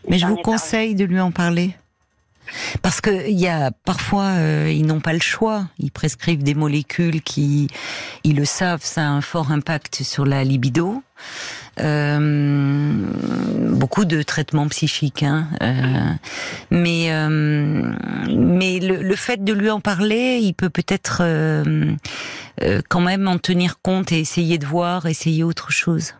Mais 0.09 0.19
je 0.19 0.27
vous 0.27 0.35
parlé. 0.37 0.43
conseille 0.43 0.95
de 0.95 1.05
lui 1.05 1.21
en 1.21 1.31
parler. 1.31 1.77
Parce 2.83 3.01
que 3.01 3.29
il 3.29 3.39
y 3.39 3.49
a 3.49 3.71
parfois 3.85 4.25
euh, 4.25 4.71
ils 4.71 4.87
n'ont 4.87 5.01
pas 5.01 5.13
le 5.13 5.21
choix. 5.21 5.67
Ils 5.79 5.91
prescrivent 5.91 6.43
des 6.43 6.55
molécules 6.55 7.23
qui, 7.23 7.69
ils 8.25 8.37
le 8.37 8.45
savent, 8.45 8.83
ça 8.83 9.03
a 9.03 9.09
un 9.09 9.21
fort 9.21 9.51
impact 9.51 10.03
sur 10.03 10.27
la 10.27 10.45
libido. 10.45 11.03
Euh, 11.81 12.93
beaucoup 13.71 14.05
de 14.05 14.23
traitements 14.23 14.69
psychiques, 14.69 15.23
hein. 15.23 15.47
Euh, 15.63 16.13
mais 16.71 17.07
euh, 17.11 17.95
mais 18.37 18.79
le, 18.79 18.97
le 19.03 19.17
fait 19.17 19.43
de 19.43 19.53
lui 19.55 19.71
en 19.71 19.81
parler, 19.81 20.39
il 20.43 20.53
peut 20.53 20.69
peut-être 20.69 21.19
euh, 21.23 21.95
euh, 22.63 22.83
quand 22.89 23.01
même 23.01 23.27
en 23.27 23.39
tenir 23.39 23.81
compte 23.81 24.13
et 24.13 24.21
essayer 24.21 24.59
de 24.59 24.67
voir, 24.67 25.07
essayer 25.07 25.45
autre 25.45 25.73
chose. 25.73 26.13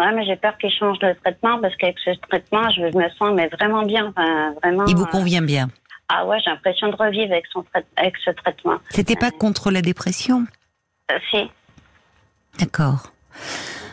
Ouais, 0.00 0.12
mais 0.14 0.24
j'ai 0.24 0.36
peur 0.36 0.56
qu'il 0.58 0.70
change 0.72 0.98
de 1.00 1.12
traitement 1.22 1.60
parce 1.60 1.76
qu'avec 1.76 1.98
ce 1.98 2.10
traitement, 2.28 2.70
je 2.70 2.80
me 2.96 3.08
sens 3.18 3.32
mais 3.34 3.48
vraiment 3.48 3.82
bien, 3.84 4.06
enfin, 4.16 4.54
vraiment. 4.62 4.86
Il 4.86 4.96
vous 4.96 5.02
euh, 5.04 5.06
convient 5.06 5.42
bien. 5.42 5.68
Ah 6.08 6.24
ouais, 6.26 6.38
j'ai 6.42 6.50
l'impression 6.50 6.88
de 6.88 6.96
revivre 6.96 7.30
avec 7.32 7.44
son 7.52 7.62
trai- 7.62 7.84
avec 7.96 8.14
ce 8.24 8.30
traitement. 8.30 8.78
C'était 8.88 9.14
pas 9.14 9.30
contre 9.30 9.70
la 9.70 9.82
dépression? 9.82 10.46
Euh, 11.12 11.18
si. 11.30 11.50
D'accord. 12.58 13.12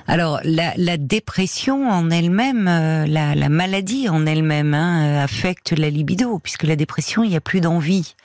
Alors 0.10 0.40
la, 0.46 0.72
la 0.78 0.96
dépression 0.96 1.90
en 1.90 2.10
elle-même, 2.10 2.70
euh, 2.70 3.06
la, 3.06 3.36
la 3.36 3.50
maladie 3.50 4.08
en 4.08 4.26
elle-même 4.26 4.74
hein, 4.74 5.06
euh, 5.20 5.24
affecte 5.26 5.74
la 5.78 5.90
libido, 5.90 6.40
puisque 6.40 6.64
la 6.64 6.78
dépression, 6.78 7.24
il 7.26 7.30
n'y 7.32 7.36
a 7.36 7.42
plus 7.42 7.60
d'envie. 7.60 8.16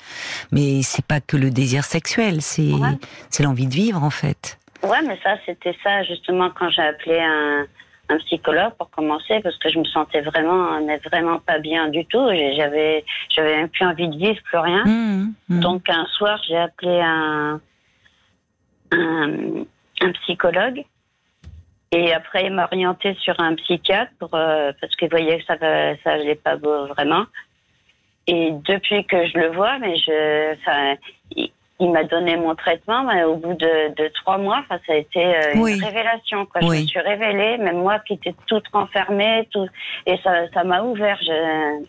Mais 0.53 0.83
c'est 0.83 1.05
pas 1.05 1.21
que 1.21 1.37
le 1.37 1.51
désir 1.51 1.85
sexuel, 1.85 2.41
c'est 2.41 2.73
Ouais. 2.73 2.97
c'est 3.31 3.43
l'envie 3.43 3.67
de 3.67 3.75
vivre 3.75 4.05
en 4.05 4.11
fait. 4.11 4.59
Ouais, 4.83 5.03
mais 5.07 5.19
ça, 5.23 5.37
c'était 5.47 5.77
ça 5.83 6.03
justement 6.03 6.51
quand 6.51 6.69
j'ai 6.71 6.83
appelé 6.83 7.19
un, 7.21 7.67
un 8.09 8.19
psychologue 8.19 8.73
pour 8.79 8.91
commencer 8.91 9.41
parce 9.41 9.57
que 9.59 9.69
je 9.69 9.79
me 9.79 9.85
sentais 9.85 10.21
vraiment, 10.23 10.81
mais 10.81 10.99
vraiment 10.99 11.39
pas 11.39 11.59
bien 11.59 11.89
du 11.89 12.05
tout. 12.07 12.29
J'avais, 12.57 13.05
j'avais 13.31 13.57
même 13.59 13.69
plus 13.69 13.87
envie 13.87 14.09
de 14.09 14.17
vivre, 14.17 14.43
plus 14.45 14.59
rien. 14.59 14.85
Mmh, 14.85 15.35
mmh. 15.49 15.61
Donc 15.61 15.89
un 15.89 16.07
soir, 16.07 16.41
j'ai 16.49 16.57
appelé 16.57 17.01
un, 17.01 17.61
un, 18.91 19.31
un 20.01 20.13
psychologue 20.23 20.85
et 21.93 22.13
après 22.13 22.47
il 22.47 22.53
m'a 22.53 22.65
orienté 22.65 23.15
sur 23.21 23.39
un 23.39 23.55
psychiatre 23.55 24.11
pour, 24.19 24.31
euh, 24.35 24.73
parce 24.81 24.97
qu'il 24.97 25.11
voyait 25.11 25.39
que 25.39 25.45
ça 25.45 25.57
va- 25.57 25.97
ça 26.03 26.13
allait 26.15 26.35
pas 26.35 26.57
beau, 26.57 26.87
vraiment. 26.87 27.25
Et 28.27 28.51
depuis 28.67 29.05
que 29.07 29.27
je 29.29 29.39
le 29.39 29.49
vois, 29.53 29.79
mais 29.79 29.97
je, 29.97 30.55
enfin, 30.55 30.97
il, 31.37 31.52
il 31.83 31.91
m'a 31.91 32.05
donné 32.05 32.37
mon 32.37 32.55
traitement, 32.55 33.03
mais 33.05 33.25
au 33.25 33.37
bout 33.37 33.55
de, 33.55 33.95
de 33.95 34.09
trois 34.15 34.39
mois, 34.39 34.65
ça 34.69 34.77
a 34.89 34.95
été 34.95 35.25
euh, 35.25 35.55
Oui. 35.57 35.77
une 35.77 35.85
révélation. 35.85 36.47
Quoi. 36.47 36.61
Je 36.61 36.67
me 36.67 36.87
suis 36.87 37.01
révélée, 37.01 37.59
même 37.59 37.79
moi 37.79 37.99
qui 38.07 38.15
étais 38.15 38.35
toute 38.47 38.67
renfermée, 38.73 39.49
tout, 39.53 39.67
et 40.07 40.17
ça, 40.23 40.49
ça 40.55 40.65
m'a 40.65 40.83
ouvert. 40.83 41.19
Je... 41.21 41.85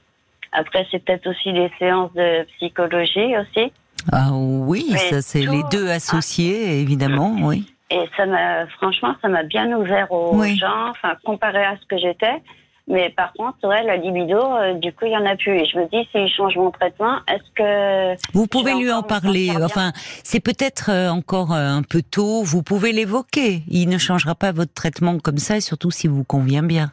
Après, 0.52 0.86
c'est 0.92 1.04
peut-être 1.04 1.28
aussi 1.28 1.52
les 1.52 1.72
séances 1.80 2.14
de 2.14 2.44
psychologie 2.58 3.36
aussi. 3.38 3.72
Ah 4.12 4.30
oui, 4.34 4.88
Mais 4.92 4.98
ça 4.98 5.22
c'est 5.22 5.46
les 5.46 5.64
deux 5.72 5.90
associés, 5.90 6.82
évidemment, 6.82 7.36
oui. 7.42 7.66
Et 7.90 8.10
ça 8.18 8.26
m'a, 8.26 8.66
franchement, 8.78 9.16
ça 9.22 9.28
m'a 9.30 9.44
bien 9.44 9.72
ouvert 9.78 10.12
aux 10.12 10.36
Oui. 10.36 10.58
gens, 10.58 10.90
enfin, 10.90 11.14
comparé 11.24 11.64
à 11.64 11.78
ce 11.80 11.86
que 11.86 11.98
j'étais. 11.98 12.42
Mais 12.86 13.10
par 13.12 13.32
contre, 13.34 13.66
ouais, 13.66 13.82
la 13.84 13.96
libido, 13.96 14.38
euh, 14.38 14.74
du 14.74 14.92
coup, 14.92 15.06
il 15.06 15.14
y 15.14 15.18
en 15.18 15.26
a 15.26 15.38
plus. 15.38 15.54
Et 15.54 15.66
je 15.66 15.78
me 15.78 15.88
dis, 15.88 16.06
s'il 16.12 16.28
change 16.28 16.58
mon 16.58 16.70
traitement, 16.70 17.20
est-ce 17.30 17.52
que 17.56 18.22
Vous 18.34 18.46
pouvez 18.46 18.74
Je 18.74 18.78
lui 18.78 18.92
en 18.92 19.04
parler. 19.04 19.52
Enfin, 19.64 19.94
c'est 20.24 20.42
peut-être 20.42 20.90
euh, 20.90 21.10
encore 21.10 21.54
euh, 21.54 21.70
un 21.70 21.82
peu 21.82 22.02
tôt. 22.02 22.44
Vous 22.44 22.62
pouvez 22.62 22.92
l'évoquer. 22.92 23.64
Il 23.70 23.88
ne 23.88 23.98
changera 23.98 24.36
pas 24.36 24.52
votre 24.52 24.74
traitement 24.74 25.18
comme 25.18 25.38
ça, 25.38 25.56
et 25.56 25.62
surtout 25.62 25.92
si 25.92 26.08
vous 26.08 26.26
convient 26.26 26.62
bien. 26.62 26.92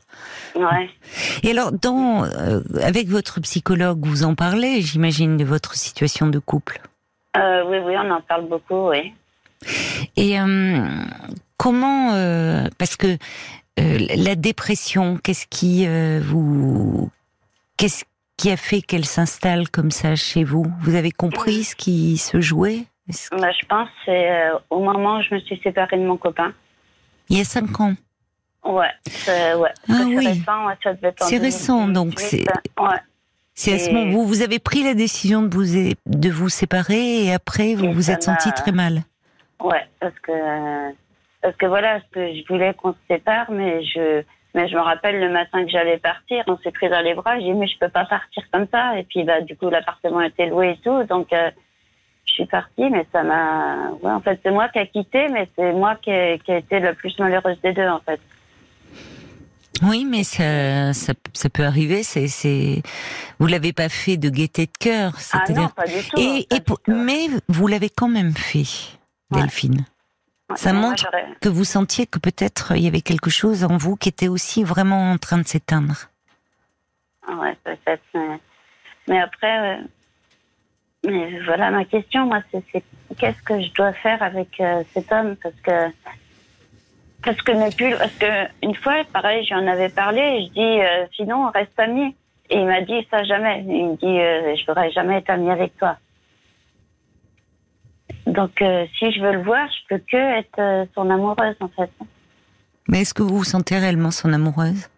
ouais, 0.54 0.88
Et 1.42 1.50
alors, 1.50 1.72
dans, 1.72 2.22
euh, 2.24 2.60
avec 2.82 3.08
votre 3.08 3.40
psychologue, 3.40 4.06
vous 4.06 4.22
en 4.22 4.36
parlez, 4.36 4.82
j'imagine, 4.82 5.36
de 5.36 5.44
votre 5.44 5.74
situation 5.74 6.28
de 6.28 6.38
couple? 6.38 6.80
euh, 7.36 7.64
oui, 7.66 7.78
oui, 7.84 7.94
on 7.98 8.10
en 8.12 8.20
parle 8.20 8.46
beaucoup, 8.48 8.90
oui. 8.90 9.12
Et 10.16 10.36
comment, 11.56 12.10
parce 12.78 12.96
que 12.96 13.18
euh, 13.80 13.98
la 14.16 14.34
dépression, 14.34 15.16
qu'est-ce 15.22 15.46
qui 15.48 15.86
euh, 15.86 16.20
vous, 16.22 17.10
qu'est-ce 17.76 18.04
qui 18.36 18.50
a 18.50 18.56
fait 18.56 18.80
qu'elle 18.82 19.04
s'installe 19.04 19.68
comme 19.68 19.90
ça 19.90 20.16
chez 20.16 20.44
vous? 20.44 20.66
Vous 20.80 20.94
avez 20.94 21.10
compris 21.10 21.64
ce 21.64 21.74
qui 21.76 22.16
se 22.18 22.40
jouait? 22.40 22.84
Bah, 23.32 23.48
Je 23.60 23.66
pense 23.66 23.88
c'est 24.04 24.30
euh, 24.30 24.58
au 24.70 24.80
moment 24.80 25.18
où 25.18 25.22
je 25.22 25.34
me 25.34 25.40
suis 25.40 25.60
séparée 25.62 25.96
de 25.98 26.04
mon 26.04 26.16
copain. 26.16 26.52
Il 27.28 27.38
y 27.38 27.40
a 27.40 27.44
cinq 27.44 27.80
ans 27.80 27.94
Ouais, 28.64 28.90
c'est 29.06 29.54
ouais. 29.54 29.70
Ah 29.88 30.02
oui. 30.06 30.26
récent, 30.28 30.66
ouais, 30.66 30.74
ça 30.82 30.92
devait 30.94 31.08
être 31.08 31.24
C'est 31.24 31.38
récent, 31.38 31.86
2018, 31.86 31.92
donc 31.94 32.20
c'est- 32.20 32.44
Ouais. 32.82 32.98
C'est 33.54 33.74
à 33.74 33.78
ce 33.78 33.90
moment 33.90 34.18
où 34.20 34.24
vous 34.26 34.42
avez 34.42 34.58
pris 34.58 34.82
la 34.84 34.94
décision 34.94 35.42
de 35.42 35.54
vous, 35.54 35.76
é- 35.76 35.94
de 36.06 36.30
vous 36.30 36.48
séparer 36.48 37.24
et 37.24 37.32
après 37.32 37.74
vous 37.74 37.86
Et 37.86 37.92
vous 37.92 38.10
êtes 38.10 38.22
senti 38.22 38.50
très 38.52 38.72
mal. 38.72 39.02
Ouais, 39.62 39.86
parce 39.98 40.14
que 40.22 40.32
parce 41.42 41.56
que 41.56 41.66
voilà, 41.66 42.00
parce 42.00 42.10
que 42.12 42.34
je 42.34 42.42
voulais 42.48 42.74
qu'on 42.74 42.92
se 42.92 42.98
sépare, 43.08 43.50
mais 43.50 43.82
je 43.84 44.22
mais 44.54 44.68
je 44.68 44.74
me 44.74 44.80
rappelle 44.80 45.20
le 45.20 45.30
matin 45.30 45.64
que 45.64 45.70
j'allais 45.70 45.98
partir, 45.98 46.42
on 46.48 46.58
s'est 46.58 46.72
pris 46.72 46.88
dans 46.88 47.00
les 47.02 47.14
bras, 47.14 47.38
j'ai 47.38 47.44
dit 47.46 47.52
mais 47.54 47.68
je 47.68 47.78
peux 47.78 47.88
pas 47.88 48.04
partir 48.04 48.42
comme 48.52 48.66
ça, 48.72 48.98
et 48.98 49.04
puis 49.04 49.24
bah 49.24 49.40
du 49.40 49.56
coup 49.56 49.70
l'appartement 49.70 50.20
était 50.22 50.46
loué 50.46 50.70
et 50.72 50.76
tout, 50.84 51.04
donc 51.04 51.32
euh, 51.32 51.50
je 52.26 52.32
suis 52.32 52.46
partie, 52.46 52.90
mais 52.90 53.06
ça 53.12 53.22
m'a 53.22 53.90
ouais 54.02 54.10
en 54.10 54.20
fait 54.20 54.40
c'est 54.42 54.50
moi 54.50 54.68
qui 54.68 54.78
a 54.80 54.86
quitté, 54.86 55.28
mais 55.28 55.48
c'est 55.56 55.72
moi 55.72 55.96
qui 56.02 56.10
ai, 56.10 56.40
qui 56.44 56.50
a 56.52 56.58
été 56.58 56.80
la 56.80 56.94
plus 56.94 57.16
malheureuse 57.18 57.60
des 57.62 57.72
deux 57.72 57.88
en 57.88 58.00
fait. 58.00 58.20
Oui, 59.82 60.04
mais 60.04 60.24
ça, 60.24 60.92
ça, 60.92 61.14
ça 61.32 61.48
peut 61.48 61.64
arriver. 61.64 62.02
C'est, 62.02 62.26
c'est, 62.28 62.82
vous 63.38 63.46
l'avez 63.46 63.72
pas 63.72 63.88
fait 63.88 64.18
de 64.18 64.28
gaieté 64.28 64.66
de 64.66 64.72
cœur. 64.78 65.12
Ah 65.32 65.38
non, 65.38 65.44
c'est-à-dire- 65.46 65.72
pas 65.74 65.86
du 65.86 66.02
tout. 66.06 66.16
et, 66.18 66.46
et 66.54 66.60
tout. 66.60 66.76
mais 66.86 67.28
vous 67.48 67.66
l'avez 67.66 67.88
quand 67.88 68.08
même 68.08 68.32
fait, 68.34 68.66
Ouais. 69.30 69.40
Delphine. 69.40 69.86
Ça 70.56 70.72
mais 70.72 70.80
montre 70.80 71.06
Que 71.40 71.48
vous 71.48 71.64
sentiez 71.64 72.06
que 72.06 72.18
peut-être 72.18 72.72
il 72.76 72.82
y 72.82 72.88
avait 72.88 73.00
quelque 73.00 73.30
chose 73.30 73.64
en 73.64 73.76
vous 73.76 73.96
qui 73.96 74.08
était 74.08 74.28
aussi 74.28 74.64
vraiment 74.64 75.12
en 75.12 75.18
train 75.18 75.38
de 75.38 75.46
s'éteindre. 75.46 76.08
Ah 77.26 77.34
Ouais, 77.36 77.56
peut-être. 77.64 78.02
Mais, 78.14 78.40
mais 79.08 79.20
après, 79.20 79.76
euh, 79.76 79.82
mais 81.04 81.40
voilà, 81.46 81.70
ma 81.70 81.84
question, 81.84 82.26
moi, 82.26 82.40
c'est 82.50 82.62
qu'est-ce 83.16 83.42
que 83.42 83.60
je 83.60 83.72
dois 83.72 83.92
faire 83.94 84.22
avec 84.22 84.60
euh, 84.60 84.82
cet 84.92 85.10
homme? 85.12 85.36
Parce 85.42 85.54
que, 85.62 85.90
parce 87.24 87.40
que 87.42 87.52
ne 87.52 87.74
plus. 87.74 87.96
Parce 87.96 88.14
que 88.14 88.48
une 88.62 88.74
fois, 88.74 89.02
pareil, 89.12 89.46
j'en 89.46 89.66
avais 89.66 89.88
parlé, 89.88 90.20
et 90.20 90.46
je 90.46 90.52
dis, 90.52 90.80
euh, 90.80 91.06
sinon, 91.16 91.46
on 91.46 91.50
reste 91.50 91.78
amis. 91.78 92.14
Et 92.50 92.58
il 92.58 92.66
m'a 92.66 92.82
dit 92.82 93.06
ça 93.10 93.22
jamais. 93.24 93.64
Il 93.66 93.90
me 93.90 93.96
dit, 93.96 94.20
euh, 94.20 94.56
je 94.56 94.66
voudrais 94.66 94.90
jamais 94.90 95.18
être 95.18 95.30
ami 95.30 95.50
avec 95.50 95.76
toi. 95.78 95.96
Donc, 98.40 98.62
euh, 98.62 98.86
si 98.98 99.12
je 99.12 99.20
veux 99.20 99.32
le 99.32 99.42
voir, 99.42 99.68
je 99.68 99.94
peux 99.94 100.02
que 100.10 100.38
être 100.38 100.58
euh, 100.58 100.86
son 100.94 101.10
amoureuse, 101.10 101.56
en 101.60 101.68
fait. 101.68 101.90
Mais 102.88 103.02
est-ce 103.02 103.12
que 103.12 103.22
vous 103.22 103.36
vous 103.36 103.44
sentez 103.44 103.76
réellement 103.78 104.10
son 104.10 104.32
amoureuse? 104.32 104.88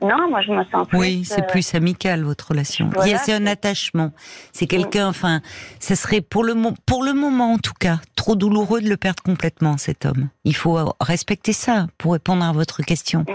Non, 0.00 0.30
moi, 0.30 0.40
je 0.42 0.52
me 0.52 0.62
sens 0.66 0.86
plus. 0.86 0.96
Oui, 0.96 1.24
c'est 1.24 1.40
euh, 1.42 1.46
plus 1.48 1.74
amical 1.74 2.22
votre 2.22 2.50
relation. 2.50 2.88
voilà, 2.94 3.08
Il 3.08 3.10
y 3.10 3.14
a- 3.14 3.18
c'est 3.18 3.32
un 3.32 3.46
attachement. 3.46 4.12
C'est 4.52 4.68
quelqu'un. 4.68 5.08
Enfin, 5.08 5.40
ça 5.80 5.96
serait 5.96 6.20
pour 6.20 6.44
le 6.44 6.54
mo- 6.54 6.74
pour 6.86 7.02
le 7.02 7.14
moment 7.14 7.54
en 7.54 7.58
tout 7.58 7.72
cas 7.80 7.98
trop 8.14 8.36
douloureux 8.36 8.80
de 8.80 8.88
le 8.88 8.96
perdre 8.96 9.24
complètement 9.24 9.76
cet 9.76 10.06
homme. 10.06 10.28
Il 10.44 10.54
faut 10.54 10.78
respecter 11.00 11.52
ça 11.52 11.88
pour 11.98 12.12
répondre 12.12 12.44
à 12.44 12.52
votre 12.52 12.82
question. 12.82 13.26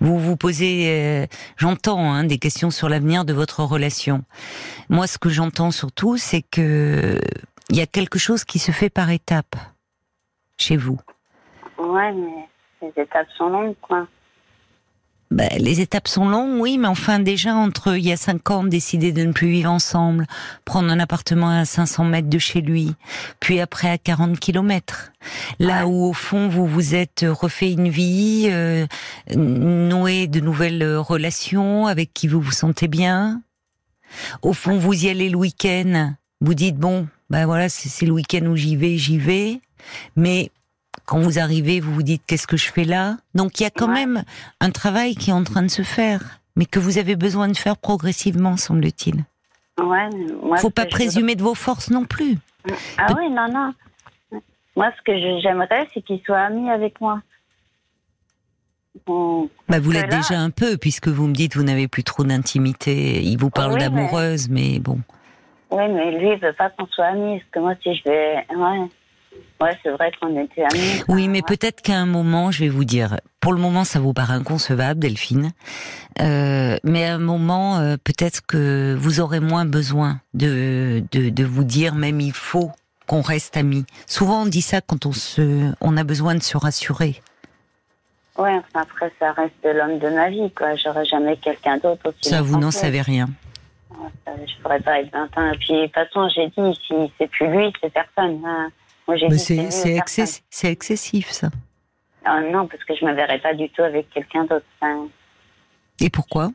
Vous 0.00 0.18
vous 0.18 0.36
posez, 0.36 0.86
euh, 0.88 1.26
j'entends 1.58 2.12
hein, 2.12 2.24
des 2.24 2.38
questions 2.38 2.72
sur 2.72 2.88
l'avenir 2.88 3.24
de 3.24 3.32
votre 3.32 3.62
relation. 3.62 4.24
Moi, 4.88 5.06
ce 5.06 5.16
que 5.16 5.28
j'entends 5.28 5.70
surtout, 5.70 6.16
c'est 6.16 6.42
que 6.42 7.20
il 7.70 7.76
y 7.76 7.80
a 7.80 7.86
quelque 7.86 8.18
chose 8.18 8.44
qui 8.44 8.58
se 8.58 8.72
fait 8.72 8.90
par 8.90 9.10
étapes 9.10 9.56
chez 10.58 10.76
vous. 10.76 10.98
Ouais, 11.78 12.12
mais 12.12 12.48
les 12.82 13.02
étapes 13.02 13.28
sont 13.38 13.48
longues, 13.48 13.76
quoi. 13.80 14.06
Ben, 15.30 15.48
les 15.58 15.80
étapes 15.80 16.08
sont 16.08 16.28
longues, 16.28 16.60
oui, 16.60 16.76
mais 16.76 16.88
enfin 16.88 17.20
déjà 17.20 17.54
entre 17.54 17.96
il 17.96 18.04
y 18.04 18.10
a 18.10 18.16
cinq 18.16 18.50
ans, 18.50 18.64
décider 18.64 19.12
de 19.12 19.22
ne 19.22 19.32
plus 19.32 19.46
vivre 19.46 19.70
ensemble, 19.70 20.26
prendre 20.64 20.90
un 20.90 20.98
appartement 20.98 21.50
à 21.50 21.64
500 21.64 22.04
mètres 22.06 22.28
de 22.28 22.38
chez 22.38 22.60
lui, 22.60 22.94
puis 23.38 23.60
après 23.60 23.88
à 23.88 23.96
40 23.96 24.40
kilomètres. 24.40 25.12
Là 25.60 25.86
où 25.86 26.06
au 26.06 26.12
fond 26.12 26.48
vous 26.48 26.66
vous 26.66 26.96
êtes 26.96 27.24
refait 27.28 27.70
une 27.70 27.88
vie, 27.88 28.48
euh, 28.50 28.86
noué 29.36 30.26
de 30.26 30.40
nouvelles 30.40 30.96
relations 30.96 31.86
avec 31.86 32.12
qui 32.12 32.26
vous 32.26 32.40
vous 32.40 32.50
sentez 32.50 32.88
bien. 32.88 33.40
Au 34.42 34.52
fond 34.52 34.78
vous 34.78 35.04
y 35.04 35.08
allez 35.10 35.28
le 35.28 35.36
week-end, 35.36 36.14
vous 36.40 36.54
dites 36.54 36.76
bon, 36.76 37.06
ben 37.30 37.46
voilà, 37.46 37.68
c'est 37.68 38.06
le 38.06 38.12
week-end 38.12 38.44
où 38.46 38.56
j'y 38.56 38.76
vais, 38.76 38.96
j'y 38.98 39.18
vais, 39.18 39.60
mais 40.16 40.50
quand 41.06 41.20
vous 41.20 41.38
arrivez, 41.38 41.80
vous 41.80 41.94
vous 41.94 42.02
dites 42.02 42.22
qu'est-ce 42.26 42.46
que 42.46 42.56
je 42.56 42.70
fais 42.70 42.84
là? 42.84 43.16
Donc 43.34 43.58
il 43.60 43.62
y 43.62 43.66
a 43.66 43.70
quand 43.70 43.88
Ouais. 43.88 43.94
même 44.06 44.24
un 44.60 44.70
travail 44.70 45.14
qui 45.14 45.30
est 45.30 45.32
en 45.32 45.44
train 45.44 45.62
de 45.62 45.68
se 45.70 45.82
faire, 45.82 46.40
mais 46.56 46.66
que 46.66 46.78
vous 46.78 46.98
avez 46.98 47.16
besoin 47.16 47.48
de 47.48 47.56
faire 47.56 47.76
progressivement, 47.76 48.56
semble-t-il. 48.56 49.24
Ouais, 49.80 50.08
moi, 50.44 50.58
Faut 50.58 50.70
pas 50.70 50.84
je 50.84 50.90
présumer 50.90 51.36
de 51.36 51.42
vos 51.42 51.54
forces 51.54 51.90
non 51.90 52.04
plus. 52.04 52.36
Ah 52.98 53.14
oui, 53.16 53.30
non, 53.30 53.48
non. 53.50 53.72
Moi, 54.76 54.90
ce 54.96 55.02
que 55.02 55.40
j'aimerais, 55.40 55.88
c'est 55.94 56.02
qu'il 56.02 56.20
soit 56.26 56.38
ami 56.40 56.70
avec 56.70 57.00
moi. 57.00 57.22
Bon, 59.06 59.48
Bah, 59.68 59.78
vous 59.80 59.90
l'êtes 59.92 60.10
déjà 60.10 60.38
un 60.38 60.50
peu, 60.50 60.76
puisque 60.76 61.08
vous 61.08 61.26
me 61.26 61.32
dites 61.32 61.56
vous 61.56 61.62
n'avez 61.62 61.88
plus 61.88 62.04
trop 62.04 62.24
d'intimité. 62.24 63.22
Il 63.22 63.38
vous 63.38 63.50
parle 63.50 63.72
Oui, 63.72 63.78
mais- 63.78 63.84
d'amoureuse, 63.84 64.48
mais 64.50 64.78
bon. 64.80 65.00
Oui, 65.70 65.88
mais 65.88 66.18
lui, 66.18 66.30
il 66.32 66.38
veut 66.38 66.52
pas 66.52 66.70
qu'on 66.70 66.86
soit 66.86 67.06
amis. 67.06 67.38
Parce 67.38 67.50
que 67.52 67.58
moi, 67.60 67.74
si 67.82 67.94
je 67.94 68.04
vais. 68.04 68.46
Ouais, 68.54 68.88
ouais 69.60 69.78
c'est 69.82 69.90
vrai 69.90 70.10
qu'on 70.20 70.40
était 70.40 70.62
amis. 70.62 71.02
Oui, 71.08 71.28
mais 71.28 71.38
ouais. 71.38 71.56
peut-être 71.56 71.82
qu'à 71.82 71.96
un 71.96 72.06
moment, 72.06 72.50
je 72.50 72.60
vais 72.64 72.68
vous 72.68 72.84
dire, 72.84 73.16
pour 73.40 73.52
le 73.52 73.58
moment, 73.58 73.84
ça 73.84 74.00
vous 74.00 74.12
paraît 74.12 74.34
inconcevable, 74.34 75.00
Delphine, 75.00 75.52
euh, 76.20 76.76
mais 76.84 77.04
à 77.04 77.14
un 77.14 77.18
moment, 77.18 77.78
euh, 77.78 77.96
peut-être 78.02 78.44
que 78.46 78.94
vous 78.98 79.20
aurez 79.20 79.40
moins 79.40 79.64
besoin 79.64 80.20
de, 80.34 81.02
de, 81.12 81.30
de 81.30 81.44
vous 81.44 81.64
dire, 81.64 81.94
même 81.94 82.20
il 82.20 82.32
faut 82.32 82.70
qu'on 83.06 83.22
reste 83.22 83.56
amis. 83.56 83.86
Souvent, 84.06 84.42
on 84.42 84.46
dit 84.46 84.62
ça 84.62 84.80
quand 84.80 85.06
on 85.06 85.12
se, 85.12 85.72
on 85.80 85.96
a 85.96 86.04
besoin 86.04 86.34
de 86.34 86.42
se 86.42 86.56
rassurer. 86.56 87.20
Ouais, 88.38 88.56
après, 88.74 89.12
ça 89.18 89.32
reste 89.32 89.52
l'homme 89.64 89.98
de 89.98 90.08
ma 90.08 90.30
vie, 90.30 90.50
quoi. 90.52 90.74
J'aurais 90.76 91.04
jamais 91.04 91.36
quelqu'un 91.36 91.76
d'autre. 91.78 92.14
Ça, 92.22 92.40
vous 92.40 92.58
n'en 92.58 92.70
savez 92.70 93.02
rien. 93.02 93.28
Ça, 94.24 94.32
Je 94.46 94.62
pourrais 94.62 94.80
pas 94.80 95.00
être 95.00 95.12
20 95.12 95.36
ans. 95.38 95.52
Et 95.52 95.58
puis, 95.58 95.72
de 95.74 95.84
toute 95.86 95.94
façon, 95.94 96.28
j'ai 96.34 96.48
dit, 96.48 96.78
si 96.86 97.12
c'est 97.18 97.28
plus 97.28 97.48
lui, 97.48 97.72
c'est 97.82 97.92
personne. 97.92 98.42
hein. 98.46 98.70
Moi, 99.08 99.16
j'ai 99.16 99.28
c'est, 99.38 99.70
c'est, 99.70 99.94
personne. 99.94 99.96
excess- 99.98 100.42
c'est 100.50 100.70
excessif, 100.72 101.30
ça. 101.30 101.48
Ah, 102.24 102.40
non, 102.40 102.66
parce 102.66 102.84
que 102.84 102.94
je 102.94 103.04
me 103.04 103.12
verrais 103.14 103.38
pas 103.40 103.54
du 103.54 103.68
tout 103.70 103.82
avec 103.82 104.08
quelqu'un 104.10 104.44
d'autre. 104.44 104.66
Enfin, 104.80 105.08
Et 106.00 106.10
pourquoi? 106.10 106.50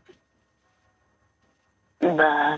Bah, 2.01 2.57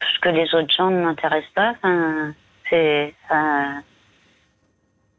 parce 0.00 0.18
que 0.20 0.28
les 0.28 0.54
autres 0.54 0.72
gens 0.74 0.90
ne 0.90 1.02
m'intéressent 1.04 1.52
pas. 1.54 1.70
Enfin, 1.72 2.32
c'est, 2.70 3.14
enfin, 3.24 3.82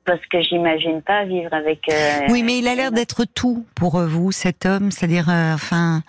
parce 0.06 0.26
que 0.28 0.42
j'imagine 0.42 1.02
pas 1.02 1.26
vivre 1.26 1.54
avec. 1.54 1.88
euh, 1.90 2.28
Oui, 2.30 2.42
mais 2.44 2.60
il 2.60 2.68
a 2.68 2.76
l'air 2.76 2.92
d'être 2.92 3.26
tout 3.26 3.66
pour 3.76 3.98
euh, 3.98 4.08
vous, 4.08 4.32
cet 4.32 4.66
homme. 4.66 4.92
C'est-à-dire, 4.92 5.30
euh, 5.30 5.54
enfin, 5.54 6.02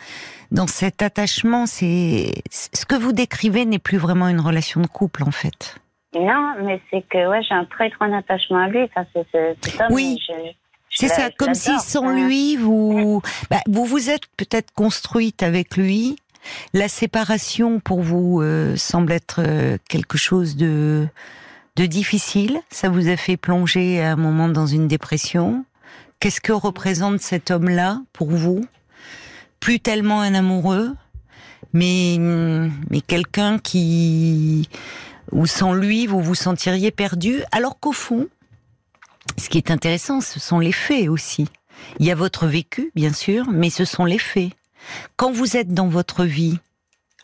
dans 0.54 0.66
cet 0.68 1.02
attachement, 1.02 1.66
c'est 1.66 2.32
ce 2.50 2.86
que 2.86 2.94
vous 2.94 3.12
décrivez 3.12 3.64
n'est 3.64 3.78
plus 3.78 3.98
vraiment 3.98 4.28
une 4.28 4.40
relation 4.40 4.80
de 4.80 4.86
couple, 4.86 5.24
en 5.24 5.32
fait. 5.32 5.76
Non, 6.14 6.54
mais 6.62 6.80
c'est 6.90 7.04
que 7.08 7.28
ouais, 7.28 7.42
j'ai 7.42 7.54
un 7.54 7.64
très 7.64 7.90
grand 7.90 8.16
attachement 8.16 8.58
à 8.58 8.68
lui. 8.68 8.82
Enfin, 8.82 9.04
c'est, 9.12 9.80
homme, 9.80 9.88
Oui. 9.90 10.18
C'est 10.90 11.08
ça, 11.08 11.30
comme 11.36 11.54
si 11.54 11.76
sans 11.80 12.08
lui, 12.08 12.56
vous, 12.56 13.20
bah, 13.50 13.58
vous 13.66 13.84
vous 13.84 14.10
êtes 14.10 14.26
peut-être 14.36 14.72
construite 14.74 15.42
avec 15.42 15.76
lui. 15.76 16.16
La 16.72 16.86
séparation 16.86 17.80
pour 17.80 18.00
vous 18.00 18.40
euh, 18.40 18.76
semble 18.76 19.10
être 19.10 19.40
euh, 19.40 19.76
quelque 19.88 20.16
chose 20.16 20.56
de 20.56 21.08
de 21.76 21.86
difficile. 21.86 22.60
Ça 22.70 22.88
vous 22.88 23.08
a 23.08 23.16
fait 23.16 23.36
plonger 23.36 24.00
à 24.00 24.12
un 24.12 24.16
moment 24.16 24.48
dans 24.48 24.66
une 24.66 24.86
dépression. 24.86 25.64
Qu'est-ce 26.20 26.40
que 26.40 26.52
représente 26.52 27.20
cet 27.20 27.50
homme-là 27.50 28.00
pour 28.12 28.30
vous? 28.30 28.64
Plus 29.64 29.80
tellement 29.80 30.20
un 30.20 30.34
amoureux, 30.34 30.94
mais 31.72 32.18
mais 32.90 33.00
quelqu'un 33.00 33.58
qui 33.58 34.68
ou 35.32 35.46
sans 35.46 35.72
lui 35.72 36.06
vous 36.06 36.20
vous 36.20 36.34
sentiriez 36.34 36.90
perdu, 36.90 37.42
alors 37.50 37.80
qu'au 37.80 37.92
fond, 37.92 38.28
ce 39.38 39.48
qui 39.48 39.56
est 39.56 39.70
intéressant, 39.70 40.20
ce 40.20 40.38
sont 40.38 40.58
les 40.58 40.70
faits 40.70 41.08
aussi. 41.08 41.46
Il 41.98 42.04
y 42.04 42.10
a 42.10 42.14
votre 42.14 42.46
vécu, 42.46 42.92
bien 42.94 43.14
sûr, 43.14 43.48
mais 43.48 43.70
ce 43.70 43.86
sont 43.86 44.04
les 44.04 44.18
faits. 44.18 44.50
Quand 45.16 45.32
vous 45.32 45.56
êtes 45.56 45.72
dans 45.72 45.88
votre 45.88 46.26
vie, 46.26 46.58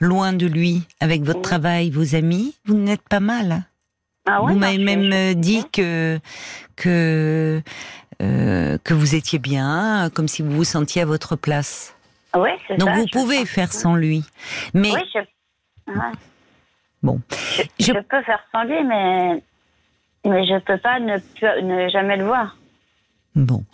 loin 0.01 0.33
de 0.33 0.47
lui, 0.47 0.85
avec 0.99 1.23
votre 1.25 1.43
travail, 1.43 1.91
vos 1.91 2.15
amis, 2.15 2.55
vous 2.65 2.73
n'êtes 2.75 3.07
pas 3.07 3.21
mal. 3.21 3.67
Ah 4.25 4.43
ouais, 4.43 4.55
vous 4.55 4.59
m'avez 4.59 4.79
même 4.79 5.13
euh, 5.13 5.35
dit 5.35 5.65
que 5.71 6.19
que 6.75 7.61
euh, 8.23 8.79
que 8.83 8.95
vous 8.95 9.15
étiez 9.15 9.39
bien, 9.39 10.09
comme 10.15 10.27
si 10.27 10.41
vous 10.41 10.53
vous 10.53 10.65
sentiez 10.65 11.03
à 11.03 11.05
votre 11.05 11.37
place. 11.37 11.93
Ouais, 12.37 12.57
c'est 12.69 12.77
Donc 12.77 12.89
ça, 12.91 12.95
vous 12.97 13.07
pouvez 13.13 13.45
faire 13.47 13.73
sans 13.73 13.95
lui. 13.97 14.25
Mais 14.75 14.93
Oui, 14.93 15.01
je... 15.15 15.19
ouais. 15.93 16.13
bon, 17.03 17.21
Je, 17.31 17.63
Je- 17.79 17.85
je 17.87 17.93
peux 18.01 18.23
faire 18.23 18.41
sans 18.53 18.65
lui, 18.65 18.85
mais 18.85 19.43
mais 20.25 20.45
je 20.47 20.59
peux 20.61 20.79
pas 20.79 21.01
ne, 21.01 21.19
plus- 21.19 21.63
ne 21.63 21.89
jamais 21.89 22.17
le 22.17 22.25
voir. 22.27 22.57
Bon. 23.37 23.65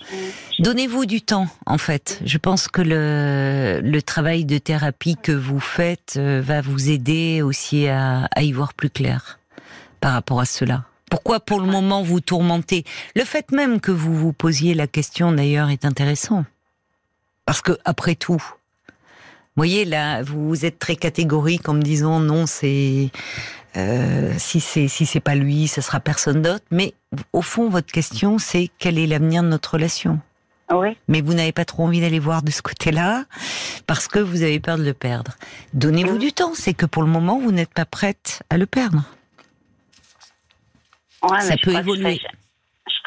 Donnez-vous 0.59 1.07
du 1.07 1.23
temps, 1.23 1.47
en 1.65 1.79
fait. 1.79 2.21
Je 2.25 2.37
pense 2.39 2.69
que 2.69 2.83
le, 2.83 3.81
le 3.83 4.03
travail 4.03 4.45
de 4.45 4.59
thérapie 4.59 5.17
que 5.17 5.33
vous 5.33 5.61
faites 5.61 6.15
euh, 6.19 6.41
va 6.45 6.61
vous 6.61 6.91
aider 6.91 7.41
aussi 7.43 7.89
à, 7.89 8.29
à 8.37 8.43
y 8.43 8.53
voir 8.53 8.75
plus 8.75 8.91
clair. 8.91 9.39
par 10.01 10.13
rapport 10.13 10.41
à 10.41 10.45
cela 10.45 10.85
Pourquoi 11.11 11.41
pour 11.41 11.59
le 11.61 11.67
moment 11.67 12.03
vous 12.03 12.21
tourmentez? 12.21 12.85
Le 13.17 13.25
fait 13.25 13.51
même 13.51 13.81
que 13.81 13.91
vous 13.91 14.15
vous 14.15 14.33
posiez 14.35 14.75
la 14.75 14.87
question 14.87 15.33
d'ailleurs 15.33 15.71
est 15.71 15.85
intéressant. 15.87 16.45
Parce 17.47 17.63
que 17.63 17.79
après 17.85 18.17
tout, 18.17 18.43
vous 19.57 19.61
voyez 19.63 19.87
là, 19.87 20.23
vous 20.23 20.67
êtes 20.67 20.79
très 20.79 20.97
catégorique 20.97 21.69
en 21.69 21.75
me 21.75 21.81
disant 21.81 22.21
non, 22.21 22.45
c'est 22.45 23.11
euh, 23.77 24.35
si 24.37 24.61
c'est 24.61 24.89
si 24.89 25.07
c'est 25.07 25.21
pas 25.21 25.35
lui, 25.35 25.69
ce 25.69 25.81
sera 25.81 26.01
personne 26.01 26.43
d'autre. 26.43 26.65
Mais 26.71 26.93
au 27.33 27.41
fond, 27.41 27.71
votre 27.71 27.91
question, 27.91 28.39
c'est 28.39 28.69
quel 28.79 28.99
est 28.99 29.07
l'avenir 29.07 29.43
de 29.43 29.49
notre 29.49 29.73
relation? 29.75 30.21
Oui. 30.73 30.97
Mais 31.09 31.21
vous 31.21 31.35
n'avez 31.35 31.53
pas 31.53 31.65
trop 31.65 31.85
envie 31.85 32.01
d'aller 32.01 32.19
voir 32.19 32.43
de 32.43 32.51
ce 32.51 32.61
côté-là 32.61 33.25
parce 33.87 34.09
que 34.09 34.19
vous 34.19 34.43
avez 34.43 34.59
peur 34.59 34.79
de 34.79 34.83
le 34.83 34.95
perdre. 34.95 35.33
Donnez-vous 35.75 36.19
du 36.19 36.33
temps. 36.33 36.55
C'est 36.55 36.75
que 36.75 36.87
pour 36.87 37.03
le 37.03 37.09
moment, 37.09 37.39
vous 37.39 37.53
n'êtes 37.53 37.73
pas 37.73 37.85
prête 37.85 38.43
à 38.51 38.59
le 38.59 38.67
perdre. 38.67 39.05
Ouais, 41.23 41.41
Ça 41.41 41.55
peut 41.63 41.73
que 41.73 41.79
évoluer. 41.79 42.21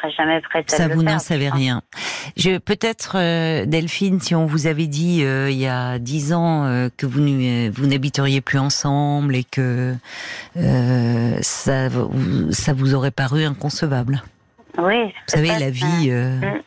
Serai- 0.00 0.12
jamais 0.12 0.40
prête 0.40 0.72
à 0.72 0.76
Ça, 0.76 0.88
le 0.88 0.94
vous 0.94 1.02
n'en 1.02 1.18
savez 1.18 1.48
rien. 1.50 1.82
Je 2.36 2.58
peut-être 2.58 3.16
euh, 3.16 3.64
Delphine, 3.66 4.20
si 4.20 4.34
on 4.34 4.46
vous 4.46 4.66
avait 4.66 4.86
dit 4.86 5.22
euh, 5.24 5.50
il 5.50 5.58
y 5.58 5.66
a 5.66 5.98
dix 5.98 6.32
ans 6.32 6.64
euh, 6.64 6.88
que 6.96 7.06
vous 7.06 7.20
vous 7.72 7.86
n'habiteriez 7.86 8.40
plus 8.40 8.58
ensemble 8.58 9.34
et 9.36 9.44
que 9.44 9.94
ça 11.42 11.88
vous, 11.88 12.52
ça 12.52 12.72
vous 12.72 12.94
aurait 12.94 13.10
paru 13.10 13.44
inconcevable. 13.44 14.22
Oui. 14.78 15.04
Vous 15.06 15.12
savez, 15.26 15.48
la 15.58 15.70
vie. 15.70 16.08
euh, 16.10 16.38
Mm. 16.40 16.60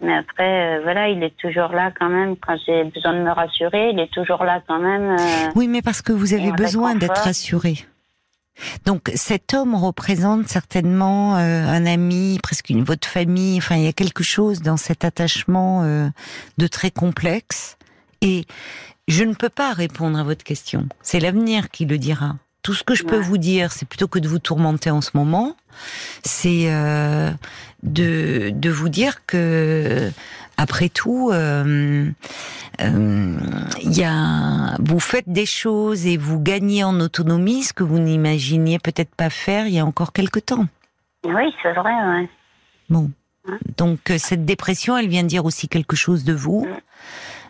Mais 0.00 0.14
après, 0.18 0.76
euh, 0.76 0.80
voilà, 0.82 1.08
il 1.08 1.22
est 1.22 1.34
toujours 1.38 1.68
là 1.68 1.90
quand 1.98 2.10
même 2.10 2.36
quand 2.36 2.56
j'ai 2.66 2.84
besoin 2.84 3.14
de 3.14 3.20
me 3.20 3.30
rassurer. 3.30 3.88
Il 3.90 3.98
est 4.00 4.12
toujours 4.12 4.44
là 4.44 4.60
quand 4.68 4.78
même. 4.78 5.16
euh, 5.18 5.50
Oui, 5.54 5.66
mais 5.66 5.80
parce 5.80 6.02
que 6.02 6.12
vous 6.12 6.34
avez 6.34 6.52
besoin 6.52 6.94
d'être 6.94 7.22
rassuré. 7.22 7.76
Donc 8.84 9.10
cet 9.14 9.54
homme 9.54 9.74
représente 9.74 10.48
certainement 10.48 11.36
euh, 11.36 11.66
un 11.66 11.86
ami, 11.86 12.38
presque 12.42 12.70
une 12.70 12.84
votre 12.84 13.08
famille. 13.08 13.58
Enfin, 13.58 13.76
il 13.76 13.84
y 13.84 13.88
a 13.88 13.92
quelque 13.92 14.22
chose 14.22 14.62
dans 14.62 14.76
cet 14.76 15.04
attachement 15.04 15.82
euh, 15.84 16.08
de 16.58 16.66
très 16.66 16.90
complexe. 16.90 17.76
Et 18.20 18.46
je 19.08 19.24
ne 19.24 19.34
peux 19.34 19.48
pas 19.48 19.72
répondre 19.72 20.18
à 20.18 20.24
votre 20.24 20.44
question. 20.44 20.88
C'est 21.02 21.20
l'avenir 21.20 21.70
qui 21.70 21.84
le 21.84 21.98
dira. 21.98 22.36
Tout 22.62 22.72
ce 22.72 22.82
que 22.82 22.94
je 22.94 23.04
peux 23.04 23.18
vous 23.18 23.36
dire, 23.36 23.72
c'est 23.72 23.86
plutôt 23.86 24.08
que 24.08 24.18
de 24.18 24.26
vous 24.26 24.38
tourmenter 24.38 24.90
en 24.90 25.02
ce 25.02 25.10
moment, 25.12 25.54
c'est 26.24 26.72
euh, 26.72 27.30
de, 27.82 28.50
de 28.54 28.70
vous 28.70 28.88
dire 28.88 29.26
que 29.26 30.10
après 30.56 30.88
tout, 30.88 31.30
euh, 31.32 32.10
euh, 32.80 33.36
y 33.82 34.04
a, 34.04 34.76
vous 34.78 35.00
faites 35.00 35.28
des 35.28 35.46
choses 35.46 36.06
et 36.06 36.16
vous 36.16 36.40
gagnez 36.40 36.84
en 36.84 37.00
autonomie 37.00 37.62
ce 37.62 37.72
que 37.72 37.82
vous 37.82 37.98
n'imaginiez 37.98 38.78
peut-être 38.78 39.14
pas 39.14 39.30
faire 39.30 39.66
il 39.66 39.74
y 39.74 39.78
a 39.78 39.86
encore 39.86 40.12
quelque 40.12 40.40
temps. 40.40 40.66
Oui, 41.24 41.52
c'est 41.62 41.72
vrai. 41.72 41.92
Ouais. 41.92 42.28
Bon. 42.90 43.10
Hein? 43.48 43.58
Donc 43.76 44.10
euh, 44.10 44.16
cette 44.18 44.44
dépression, 44.44 44.96
elle 44.96 45.08
vient 45.08 45.24
dire 45.24 45.44
aussi 45.44 45.68
quelque 45.68 45.96
chose 45.96 46.24
de 46.24 46.32
vous, 46.32 46.66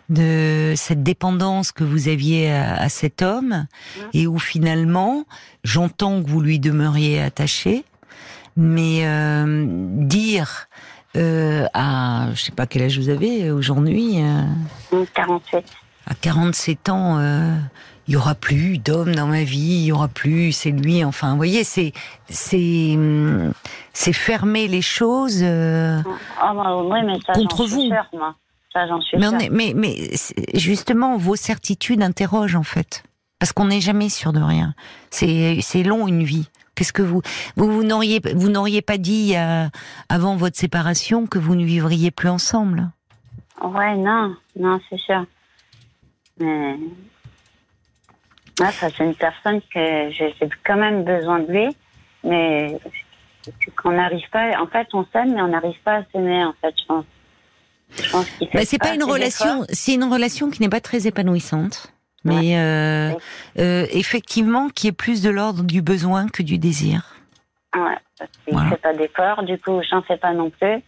de 0.09 0.73
cette 0.75 1.03
dépendance 1.03 1.71
que 1.71 1.83
vous 1.83 2.07
aviez 2.07 2.51
à, 2.51 2.75
à 2.75 2.89
cet 2.89 3.21
homme, 3.21 3.67
et 4.13 4.27
où 4.27 4.39
finalement, 4.39 5.25
j'entends 5.63 6.21
que 6.21 6.29
vous 6.29 6.41
lui 6.41 6.59
demeuriez 6.59 7.21
attaché, 7.21 7.83
mais 8.57 9.01
euh, 9.03 9.65
dire 9.67 10.67
euh, 11.15 11.65
à, 11.73 12.27
je 12.33 12.41
sais 12.41 12.51
pas 12.51 12.65
quel 12.67 12.83
âge 12.83 12.97
vous 12.99 13.09
avez 13.09 13.51
aujourd'hui, 13.51 14.21
euh, 14.21 14.41
Mm, 14.91 15.03
47. 15.13 15.65
à 16.07 16.13
47 16.15 16.89
ans, 16.89 17.17
euh, 17.19 17.55
il 18.07 18.13
y 18.13 18.17
aura 18.17 18.35
plus 18.35 18.77
d'homme 18.77 19.15
dans 19.15 19.27
ma 19.27 19.43
vie, 19.43 19.57
il 19.79 19.85
y 19.85 19.91
aura 19.91 20.07
plus, 20.07 20.51
c'est 20.51 20.71
lui. 20.71 21.03
Enfin, 21.03 21.31
vous 21.31 21.37
voyez, 21.37 21.63
c'est 21.63 21.91
c'est 22.29 22.93
hum, 22.95 23.51
c'est 23.93 24.13
fermer 24.13 24.67
les 24.67 24.81
choses. 24.83 25.39
euh, 25.41 26.01
Ah, 26.39 26.53
bah, 26.53 26.75
oui, 26.83 26.99
mais 27.05 27.17
ça, 27.25 27.33
Contre 27.33 27.65
suis 27.67 27.75
vous. 27.75 27.81
sûre, 27.87 28.05
moi. 28.13 28.35
Ça, 28.73 28.87
j'en 28.87 28.99
suis 29.01 29.17
mais 29.17 29.27
on 29.27 29.39
sûre. 29.39 29.41
est, 29.41 29.49
mais 29.73 29.95
justement, 30.53 31.17
vos 31.17 31.35
certitudes 31.37 32.03
interrogent 32.03 32.57
en 32.57 32.63
fait, 32.63 33.03
parce 33.39 33.53
qu'on 33.53 33.65
n'est 33.65 33.81
jamais 33.81 34.09
sûr 34.09 34.33
de 34.33 34.41
rien. 34.41 34.73
C'est 35.11 35.59
c'est 35.61 35.83
long 35.83 36.07
une 36.07 36.23
vie. 36.23 36.49
Qu'est-ce 36.75 36.93
que 36.93 37.01
vous 37.01 37.21
vous, 37.55 37.71
vous 37.71 37.83
n'auriez 37.83 38.21
vous 38.35 38.49
n'auriez 38.49 38.81
pas 38.81 38.97
dit 38.97 39.35
euh, 39.35 39.65
avant 40.09 40.35
votre 40.35 40.57
séparation 40.57 41.25
que 41.25 41.39
vous 41.39 41.55
ne 41.55 41.63
vivriez 41.63 42.11
plus 42.11 42.29
ensemble? 42.29 42.89
Ouais, 43.63 43.95
non, 43.95 44.35
non, 44.59 44.79
c'est 44.89 44.99
sûr. 44.99 45.25
Mais. 46.39 46.77
Ah, 48.61 48.71
c'est 48.71 48.99
une 48.99 49.15
personne 49.15 49.59
que 49.73 50.09
j'ai 50.11 50.33
quand 50.63 50.77
même 50.77 51.03
besoin 51.03 51.39
de 51.39 51.51
lui, 51.51 51.75
mais 52.23 52.79
qu'on 53.75 53.91
n'arrive 53.91 54.29
pas. 54.31 54.61
En 54.61 54.67
fait, 54.67 54.87
on 54.93 55.05
s'aime, 55.11 55.33
mais 55.33 55.41
on 55.41 55.49
n'arrive 55.49 55.79
pas 55.83 55.97
à 55.97 56.03
s'aimer, 56.11 56.43
en 56.45 56.53
fait, 56.61 56.73
je 56.79 56.85
pense. 56.85 57.05
Je 57.97 58.11
pense 58.11 58.29
qu'il 58.31 58.47
fait 58.47 58.57
Bah, 58.57 58.65
c'est 58.65 58.77
pas 58.77 58.93
une 58.93 59.03
relation, 59.03 59.65
c'est 59.69 59.93
une 59.93 60.05
relation 60.05 60.49
qui 60.49 60.61
n'est 60.61 60.69
pas 60.69 60.81
très 60.81 61.07
épanouissante, 61.07 61.93
mais 62.25 62.57
euh, 62.57 63.11
euh, 63.59 63.85
effectivement 63.91 64.69
qui 64.69 64.87
est 64.87 64.91
plus 64.91 65.21
de 65.21 65.29
l'ordre 65.29 65.63
du 65.63 65.81
besoin 65.81 66.27
que 66.27 66.43
du 66.43 66.57
désir. 66.57 67.15
Ouais, 67.75 67.95
parce 68.19 68.31
qu'il 68.43 68.53
Voilà. 68.53 68.69
fait 68.71 68.77
pas 68.81 68.93
d'efforts, 68.93 69.43
du 69.43 69.57
coup, 69.57 69.81
j'en 69.89 70.01
fais 70.03 70.17
pas 70.17 70.33
non 70.33 70.49
plus. 70.49 70.81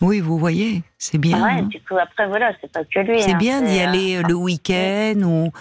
Oui, 0.00 0.20
vous 0.20 0.38
voyez, 0.38 0.82
c'est 0.98 1.18
bien. 1.18 1.42
ouais, 1.42 1.60
hein. 1.60 1.62
du 1.62 1.80
coup, 1.80 1.96
après, 1.96 2.26
voilà, 2.26 2.52
c'est 2.60 2.70
pas 2.70 2.84
que 2.84 2.98
lui. 3.00 3.22
C'est 3.22 3.32
hein, 3.34 3.38
bien 3.38 3.62
d'y 3.62 3.78
euh, 3.78 3.88
aller 3.88 4.22
le 4.22 4.34
week-end 4.34 5.14
où 5.24 5.52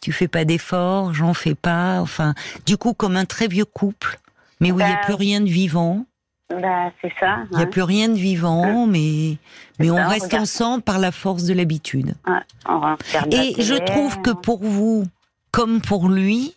tu 0.00 0.12
fais 0.12 0.28
pas 0.28 0.44
d'efforts, 0.44 1.12
j'en 1.12 1.34
fais 1.34 1.54
pas. 1.56 2.00
Enfin, 2.00 2.34
du 2.66 2.76
coup, 2.76 2.94
comme 2.94 3.16
un 3.16 3.24
très 3.24 3.48
vieux 3.48 3.64
couple, 3.64 4.18
mais 4.60 4.70
où 4.72 4.78
il 4.80 4.84
n'y 4.86 4.90
a 4.92 4.94
Bah, 4.94 5.00
plus 5.04 5.14
rien 5.14 5.40
de 5.40 5.48
vivant. 5.48 6.06
Bah, 6.50 6.90
c'est 7.00 7.12
ça. 7.20 7.44
Il 7.50 7.56
n'y 7.56 7.62
a 7.62 7.64
ouais. 7.64 7.70
plus 7.70 7.82
rien 7.82 8.08
de 8.08 8.14
vivant, 8.14 8.86
mais 8.86 9.36
mais 9.78 9.86
C'est 9.86 9.90
on 9.90 10.08
reste 10.08 10.24
regarde. 10.24 10.42
ensemble 10.42 10.82
par 10.82 10.98
la 10.98 11.12
force 11.12 11.44
de 11.44 11.54
l'habitude. 11.54 12.14
Ouais, 12.26 12.40
de 12.66 13.32
la 13.32 13.44
Et 13.44 13.62
je 13.62 13.74
trouve 13.74 14.20
que 14.20 14.30
pour 14.30 14.62
vous, 14.64 15.04
comme 15.52 15.80
pour 15.80 16.08
lui, 16.08 16.54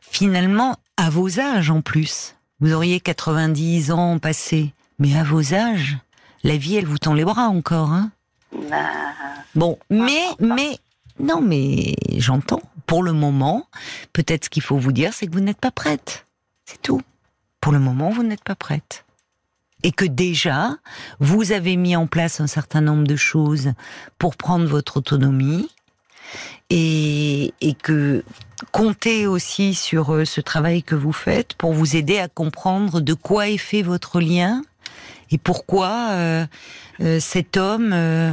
finalement, 0.00 0.76
à 0.96 1.10
vos 1.10 1.40
âges 1.40 1.70
en 1.70 1.80
plus, 1.80 2.36
vous 2.60 2.72
auriez 2.72 3.00
90 3.00 3.90
ans 3.90 4.18
passés, 4.18 4.72
mais 4.98 5.16
à 5.18 5.24
vos 5.24 5.52
âges, 5.54 5.98
la 6.44 6.56
vie, 6.56 6.76
elle 6.76 6.86
vous 6.86 6.98
tend 6.98 7.14
les 7.14 7.24
bras 7.24 7.48
encore. 7.48 7.90
Hein 7.90 8.10
Bah, 8.70 8.76
bon, 9.54 9.78
mais, 9.90 10.22
mais, 10.38 10.78
non, 11.18 11.40
mais 11.40 11.96
j'entends. 12.16 12.62
Pour 12.86 13.02
le 13.02 13.12
moment, 13.12 13.66
peut-être 14.12 14.44
ce 14.44 14.50
qu'il 14.50 14.62
faut 14.62 14.76
vous 14.76 14.92
dire, 14.92 15.12
c'est 15.12 15.26
que 15.26 15.32
vous 15.32 15.40
n'êtes 15.40 15.60
pas 15.60 15.70
prête. 15.70 16.26
C'est 16.66 16.80
tout. 16.82 17.00
Pour 17.62 17.72
le 17.72 17.78
moment, 17.78 18.10
vous 18.10 18.24
n'êtes 18.24 18.44
pas 18.44 18.54
prête. 18.54 19.06
Et 19.82 19.92
que 19.92 20.04
déjà, 20.04 20.76
vous 21.18 21.52
avez 21.52 21.76
mis 21.76 21.96
en 21.96 22.06
place 22.06 22.40
un 22.40 22.46
certain 22.46 22.82
nombre 22.82 23.06
de 23.06 23.16
choses 23.16 23.72
pour 24.18 24.36
prendre 24.36 24.66
votre 24.66 24.98
autonomie 24.98 25.70
et, 26.68 27.54
et 27.62 27.72
que 27.72 28.22
comptez 28.70 29.26
aussi 29.26 29.74
sur 29.74 30.12
euh, 30.12 30.24
ce 30.24 30.40
travail 30.40 30.82
que 30.82 30.94
vous 30.94 31.12
faites 31.12 31.54
pour 31.54 31.72
vous 31.72 31.96
aider 31.96 32.18
à 32.18 32.28
comprendre 32.28 33.00
de 33.00 33.14
quoi 33.14 33.48
est 33.48 33.58
fait 33.58 33.82
votre 33.82 34.20
lien 34.20 34.62
et 35.32 35.38
pourquoi 35.38 36.08
euh, 36.10 36.46
euh, 37.00 37.18
cet 37.18 37.56
homme 37.56 37.92
euh, 37.92 38.32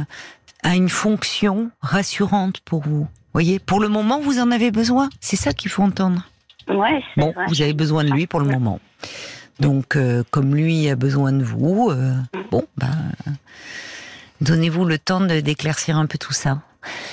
a 0.62 0.76
une 0.76 0.90
fonction 0.90 1.70
rassurante 1.80 2.60
pour 2.60 2.82
vous. 2.82 3.08
Voyez, 3.32 3.58
pour 3.58 3.80
le 3.80 3.88
moment, 3.88 4.20
vous 4.20 4.38
en 4.38 4.50
avez 4.50 4.70
besoin. 4.70 5.08
C'est 5.20 5.36
ça 5.36 5.52
qu'il 5.52 5.70
faut 5.70 5.82
entendre. 5.82 6.29
Ouais, 6.76 7.02
Bon, 7.16 7.32
vrai. 7.32 7.44
vous 7.48 7.62
avez 7.62 7.72
besoin 7.74 8.04
de 8.04 8.10
lui 8.10 8.26
pour 8.26 8.40
le 8.40 8.46
moment. 8.46 8.80
Donc, 9.60 9.96
euh, 9.96 10.22
comme 10.30 10.54
lui 10.54 10.88
a 10.88 10.96
besoin 10.96 11.32
de 11.32 11.44
vous, 11.44 11.90
euh, 11.90 12.14
bon, 12.50 12.64
ben, 12.78 12.96
donnez-vous 14.40 14.84
le 14.84 14.98
temps 14.98 15.20
d'éclaircir 15.20 15.96
un 15.98 16.06
peu 16.06 16.18
tout 16.18 16.32
ça. 16.32 16.60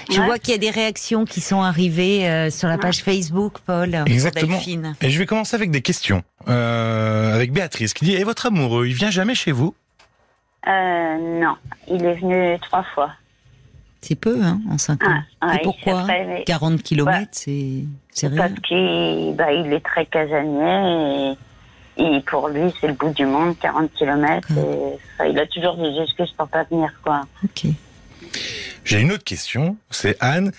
Je 0.10 0.20
Ouais. 0.20 0.26
vois 0.26 0.40
qu'il 0.40 0.52
y 0.54 0.56
a 0.56 0.60
des 0.60 0.70
réactions 0.70 1.26
qui 1.26 1.42
sont 1.42 1.62
arrivées 1.62 2.26
euh, 2.30 2.50
sur 2.50 2.70
la 2.70 2.78
page 2.78 3.04
Facebook, 3.04 3.56
Paul. 3.66 3.94
Exactement. 4.06 4.58
Et 5.02 5.10
je 5.10 5.20
vais 5.20 5.26
commencer 5.26 5.56
avec 5.56 5.72
des 5.72 5.82
questions. 5.82 6.24
Euh, 6.48 7.36
avec 7.36 7.52
Béatrice 7.52 7.94
qui 7.94 8.06
dit 8.06 8.14
Et 8.16 8.24
votre 8.24 8.46
amoureux, 8.46 8.88
il 8.88 8.94
vient 8.94 9.12
jamais 9.12 9.36
chez 9.36 9.52
vous? 9.52 9.76
Euh, 10.68 11.40
non, 11.42 11.56
il 11.90 12.06
est 12.06 12.16
venu 12.16 12.58
trois 12.62 12.84
fois. 12.96 13.12
C'est 14.02 14.16
peu, 14.16 14.42
hein, 14.42 14.60
en 14.70 14.78
5 14.78 15.04
ans. 15.04 15.14
Ah, 15.42 15.48
ouais, 15.48 15.56
Et 15.58 15.64
pourquoi 15.64 16.04
vrai, 16.04 16.26
mais- 16.28 16.44
40 16.46 16.82
km, 16.84 17.28
c'est 17.32 17.84
c'est 18.12 18.28
rien. 18.28 18.38
Parce 18.38 18.54
qu'il 18.62 19.34
bah, 19.36 19.52
il 19.52 19.74
est 19.74 19.84
très 19.84 20.06
casanier 20.06 21.36
et, 21.98 22.04
et 22.04 22.22
pour 22.22 22.48
lui, 22.50 22.72
c'est 22.80 22.88
le 22.88 22.94
bout 22.94 23.10
du 23.14 23.26
monde, 23.26 23.58
40 23.60 23.92
km. 23.94 24.48
Et, 24.52 24.58
enfin, 25.16 25.30
il 25.30 25.40
a 25.40 25.48
toujours 25.48 25.76
des 25.78 26.00
excuses 26.02 26.32
pour 26.38 26.48
pas 26.48 26.64
venir, 26.64 26.92
quoi. 27.04 27.22
Ok. 27.44 27.72
J'ai 28.84 29.02
une 29.02 29.12
autre 29.12 29.24
question. 29.24 29.78
C'est 29.90 30.16
Anne 30.22 30.52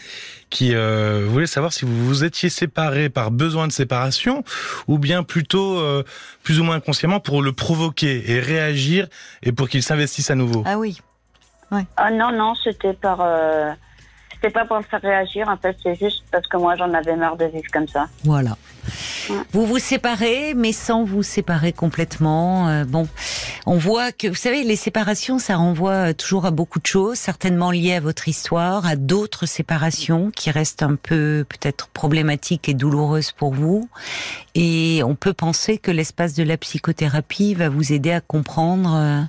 qui 0.50 0.74
euh, 0.74 1.26
voulait 1.28 1.46
savoir 1.46 1.72
si 1.72 1.84
vous 1.84 2.06
vous 2.06 2.24
étiez 2.24 2.48
séparés 2.48 3.08
par 3.10 3.30
besoin 3.30 3.66
de 3.66 3.72
séparation 3.72 4.44
ou 4.86 4.98
bien 4.98 5.22
plutôt 5.22 5.78
euh, 5.78 6.02
plus 6.42 6.58
ou 6.60 6.64
moins 6.64 6.76
inconsciemment 6.76 7.20
pour 7.20 7.42
le 7.42 7.52
provoquer 7.52 8.30
et 8.30 8.40
réagir 8.40 9.06
et 9.42 9.52
pour 9.52 9.68
qu'il 9.68 9.82
s'investisse 9.82 10.30
à 10.30 10.34
nouveau. 10.34 10.62
Ah 10.66 10.78
oui. 10.78 11.00
Ah 11.96 12.10
non, 12.10 12.32
non, 12.32 12.54
c'était 12.54 12.94
par, 12.94 13.20
euh, 13.20 13.72
c'était 14.32 14.50
pas 14.50 14.64
pour 14.64 14.76
me 14.78 14.82
faire 14.82 15.00
réagir, 15.00 15.48
en 15.48 15.56
fait, 15.56 15.76
c'est 15.82 15.96
juste 15.96 16.24
parce 16.30 16.46
que 16.46 16.56
moi, 16.56 16.76
j'en 16.76 16.92
avais 16.94 17.16
marre 17.16 17.36
de 17.36 17.46
vivre 17.46 17.70
comme 17.72 17.88
ça. 17.88 18.06
Voilà. 18.24 18.56
Vous 19.52 19.66
vous 19.66 19.78
séparez, 19.78 20.54
mais 20.54 20.72
sans 20.72 21.04
vous 21.04 21.22
séparer 21.22 21.72
complètement. 21.72 22.68
Euh, 22.68 22.84
bon, 22.84 23.08
on 23.66 23.76
voit 23.76 24.12
que, 24.12 24.28
vous 24.28 24.34
savez, 24.34 24.62
les 24.62 24.76
séparations, 24.76 25.38
ça 25.38 25.56
renvoie 25.56 26.14
toujours 26.14 26.46
à 26.46 26.50
beaucoup 26.50 26.78
de 26.78 26.86
choses, 26.86 27.16
certainement 27.16 27.70
liées 27.70 27.94
à 27.94 28.00
votre 28.00 28.28
histoire, 28.28 28.86
à 28.86 28.96
d'autres 28.96 29.46
séparations 29.46 30.30
qui 30.30 30.50
restent 30.50 30.82
un 30.82 30.94
peu 30.94 31.44
peut-être 31.48 31.88
problématiques 31.88 32.68
et 32.68 32.74
douloureuses 32.74 33.32
pour 33.32 33.52
vous. 33.52 33.88
Et 34.54 35.02
on 35.04 35.14
peut 35.14 35.34
penser 35.34 35.78
que 35.78 35.90
l'espace 35.90 36.34
de 36.34 36.42
la 36.42 36.56
psychothérapie 36.56 37.54
va 37.54 37.68
vous 37.68 37.92
aider 37.92 38.12
à 38.12 38.20
comprendre 38.20 38.94
euh, 38.94 39.20
euh 39.20 39.24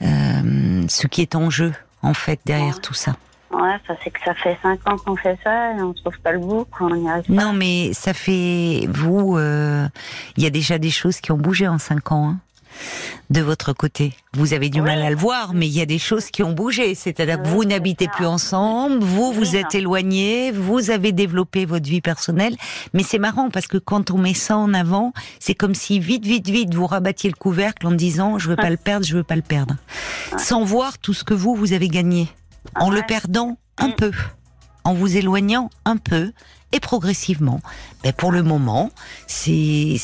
ce 0.00 1.06
qui 1.06 1.22
est 1.22 1.34
en 1.34 1.50
jeu, 1.50 1.72
en 2.02 2.14
fait, 2.14 2.40
derrière 2.44 2.80
tout 2.80 2.94
ça. 2.94 3.16
Ouais, 3.50 3.76
ça 3.86 3.94
c'est 4.04 4.10
que 4.10 4.20
ça 4.24 4.34
fait 4.34 4.58
cinq 4.62 4.86
ans 4.86 4.98
qu'on 4.98 5.16
fait 5.16 5.38
ça 5.42 5.72
et 5.72 5.80
on 5.80 5.94
trouve 5.94 6.18
pas 6.20 6.32
le 6.32 6.38
bout, 6.38 6.66
on 6.80 6.94
n'y 6.94 7.08
arrive 7.08 7.24
pas. 7.24 7.32
Non, 7.32 7.54
mais 7.54 7.94
ça 7.94 8.12
fait 8.12 8.86
vous. 8.90 9.38
Euh, 9.38 9.88
il 10.36 10.42
y 10.42 10.46
a 10.46 10.50
déjà 10.50 10.78
des 10.78 10.90
choses 10.90 11.20
qui 11.20 11.32
ont 11.32 11.38
bougé 11.38 11.66
en 11.66 11.78
cinq 11.78 12.12
ans. 12.12 12.28
Hein, 12.28 12.36
de 13.30 13.40
votre 13.40 13.72
côté, 13.72 14.14
vous 14.34 14.54
avez 14.54 14.70
du 14.70 14.80
mal 14.80 15.02
à 15.02 15.10
le 15.10 15.16
voir, 15.16 15.52
mais 15.52 15.66
il 15.66 15.72
y 15.72 15.80
a 15.80 15.86
des 15.86 15.98
choses 15.98 16.30
qui 16.30 16.42
ont 16.42 16.52
bougé. 16.52 16.94
C'est-à-dire 16.94 17.42
que 17.42 17.48
vous 17.48 17.64
n'habitez 17.64 18.08
plus 18.08 18.26
ensemble, 18.26 19.02
vous 19.02 19.32
vous 19.32 19.56
êtes 19.56 19.74
éloignés, 19.74 20.50
vous 20.50 20.90
avez 20.90 21.12
développé 21.12 21.66
votre 21.66 21.88
vie 21.88 22.00
personnelle. 22.00 22.56
Mais 22.94 23.02
c'est 23.02 23.18
marrant 23.18 23.50
parce 23.50 23.66
que 23.66 23.78
quand 23.78 24.10
on 24.10 24.18
met 24.18 24.34
ça 24.34 24.56
en 24.56 24.72
avant, 24.72 25.12
c'est 25.40 25.54
comme 25.54 25.74
si 25.74 26.00
vite, 26.00 26.24
vite, 26.24 26.48
vite, 26.48 26.74
vous 26.74 26.86
rabattiez 26.86 27.30
le 27.30 27.36
couvercle 27.36 27.86
en 27.86 27.92
disant 27.92 28.38
je 28.38 28.48
veux 28.48 28.56
pas 28.56 28.70
le 28.70 28.76
perdre, 28.76 29.04
je 29.04 29.16
veux 29.16 29.24
pas 29.24 29.36
le 29.36 29.42
perdre, 29.42 29.76
sans 30.38 30.64
voir 30.64 30.98
tout 30.98 31.14
ce 31.14 31.24
que 31.24 31.34
vous 31.34 31.54
vous 31.54 31.72
avez 31.72 31.88
gagné. 31.88 32.28
En 32.76 32.90
le 32.90 33.02
perdant 33.06 33.58
un 33.78 33.88
mm. 33.88 33.94
peu, 33.94 34.12
en 34.84 34.94
vous 34.94 35.16
éloignant 35.16 35.70
un 35.84 35.96
peu 35.96 36.32
et 36.72 36.80
progressivement. 36.80 37.60
Mais 38.04 38.12
pour 38.12 38.32
le 38.32 38.42
moment, 38.42 38.90
c'est 39.26 39.96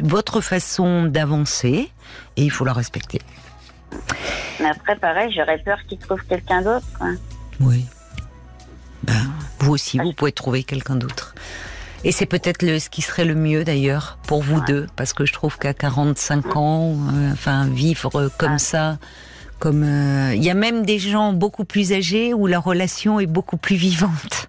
votre 0.00 0.40
façon 0.40 1.04
d'avancer 1.04 1.90
et 2.36 2.42
il 2.42 2.50
faut 2.50 2.64
la 2.64 2.72
respecter. 2.72 3.20
Mais 4.60 4.68
après, 4.68 4.96
pareil, 4.96 5.32
j'aurais 5.34 5.58
peur 5.58 5.78
qu'il 5.88 5.98
trouve 5.98 6.20
quelqu'un 6.28 6.62
d'autre. 6.62 6.86
Oui. 7.60 7.86
Ben, 9.02 9.30
vous 9.60 9.72
aussi, 9.72 9.98
vous 9.98 10.12
pouvez 10.12 10.32
trouver 10.32 10.64
quelqu'un 10.64 10.96
d'autre. 10.96 11.34
Et 12.04 12.12
c'est 12.12 12.26
peut-être 12.26 12.60
ce 12.78 12.88
qui 12.90 13.02
serait 13.02 13.24
le 13.24 13.34
mieux 13.34 13.64
d'ailleurs 13.64 14.18
pour 14.26 14.42
vous 14.42 14.60
deux, 14.62 14.86
parce 14.94 15.12
que 15.12 15.26
je 15.26 15.32
trouve 15.32 15.58
qu'à 15.58 15.74
45 15.74 16.56
ans, 16.56 16.92
euh, 16.92 17.32
enfin 17.32 17.66
vivre 17.66 18.30
comme 18.38 18.58
ça, 18.58 18.98
comme 19.58 19.82
euh, 19.82 20.34
il 20.34 20.42
y 20.42 20.50
a 20.50 20.54
même 20.54 20.84
des 20.84 20.98
gens 20.98 21.32
beaucoup 21.32 21.64
plus 21.64 21.92
âgés 21.92 22.32
où 22.34 22.46
la 22.46 22.58
relation 22.58 23.20
est 23.20 23.26
beaucoup 23.26 23.56
plus 23.56 23.76
vivante. 23.76 24.48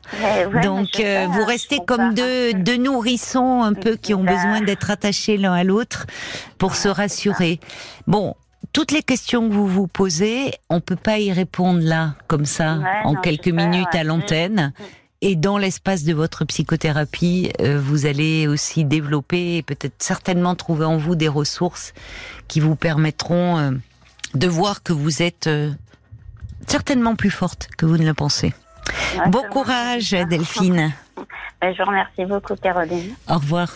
Donc 0.63 0.99
euh, 0.99 1.27
vous 1.31 1.45
restez 1.45 1.79
comme 1.85 2.13
deux, 2.13 2.53
deux 2.53 2.77
nourrissons 2.77 3.63
un 3.63 3.73
peu 3.73 3.95
qui 3.95 4.13
ont 4.13 4.23
besoin 4.23 4.61
d'être 4.61 4.91
attachés 4.91 5.37
l'un 5.37 5.53
à 5.53 5.63
l'autre 5.63 6.05
pour 6.57 6.75
se 6.75 6.87
rassurer. 6.87 7.59
Bon, 8.07 8.35
toutes 8.73 8.91
les 8.91 9.03
questions 9.03 9.47
que 9.47 9.53
vous 9.53 9.67
vous 9.67 9.87
posez, 9.87 10.51
on 10.69 10.79
peut 10.79 10.95
pas 10.95 11.19
y 11.19 11.31
répondre 11.31 11.79
là 11.81 12.15
comme 12.27 12.45
ça 12.45 12.79
en 13.03 13.15
quelques 13.15 13.47
minutes 13.47 13.93
à 13.93 14.03
l'antenne. 14.03 14.73
Mm, 14.77 14.83
mm. 14.83 14.87
Et 15.21 15.35
dans 15.35 15.57
l'espace 15.57 16.05
de 16.05 16.13
votre 16.13 16.45
psychothérapie, 16.45 17.51
euh, 17.59 17.77
vous 17.77 18.05
allez 18.05 18.47
aussi 18.47 18.85
développer 18.85 19.57
et 19.57 19.63
peut-être 19.63 19.95
certainement 19.99 20.55
trouver 20.55 20.85
en 20.85 20.95
vous 20.95 21.15
des 21.15 21.27
ressources 21.27 21.93
qui 22.47 22.61
vous 22.61 22.75
permettront 22.75 23.79
de 24.33 24.47
voir 24.47 24.83
que 24.83 24.93
vous 24.93 25.21
êtes 25.21 25.47
euh, 25.47 25.71
certainement 26.67 27.15
plus 27.15 27.31
forte 27.31 27.67
que 27.77 27.85
vous 27.85 27.97
ne 27.97 28.05
le 28.05 28.13
pensez. 28.13 28.53
bon 29.27 29.43
courage, 29.51 30.11
Delphine. 30.11 30.93
Ben, 31.61 31.73
je 31.75 31.83
vous 31.83 31.89
remercie 31.89 32.23
beaucoup, 32.23 32.55
Caroline. 32.55 33.13
Au 33.27 33.33
revoir. 33.33 33.67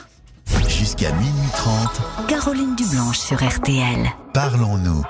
Jusqu'à 0.70 1.12
minuit 1.12 1.50
30. 1.54 2.28
Caroline 2.30 2.78
Dublanche 2.78 3.18
sur 3.20 3.44
RTL. 3.46 4.08
Parlons-nous. 4.34 5.04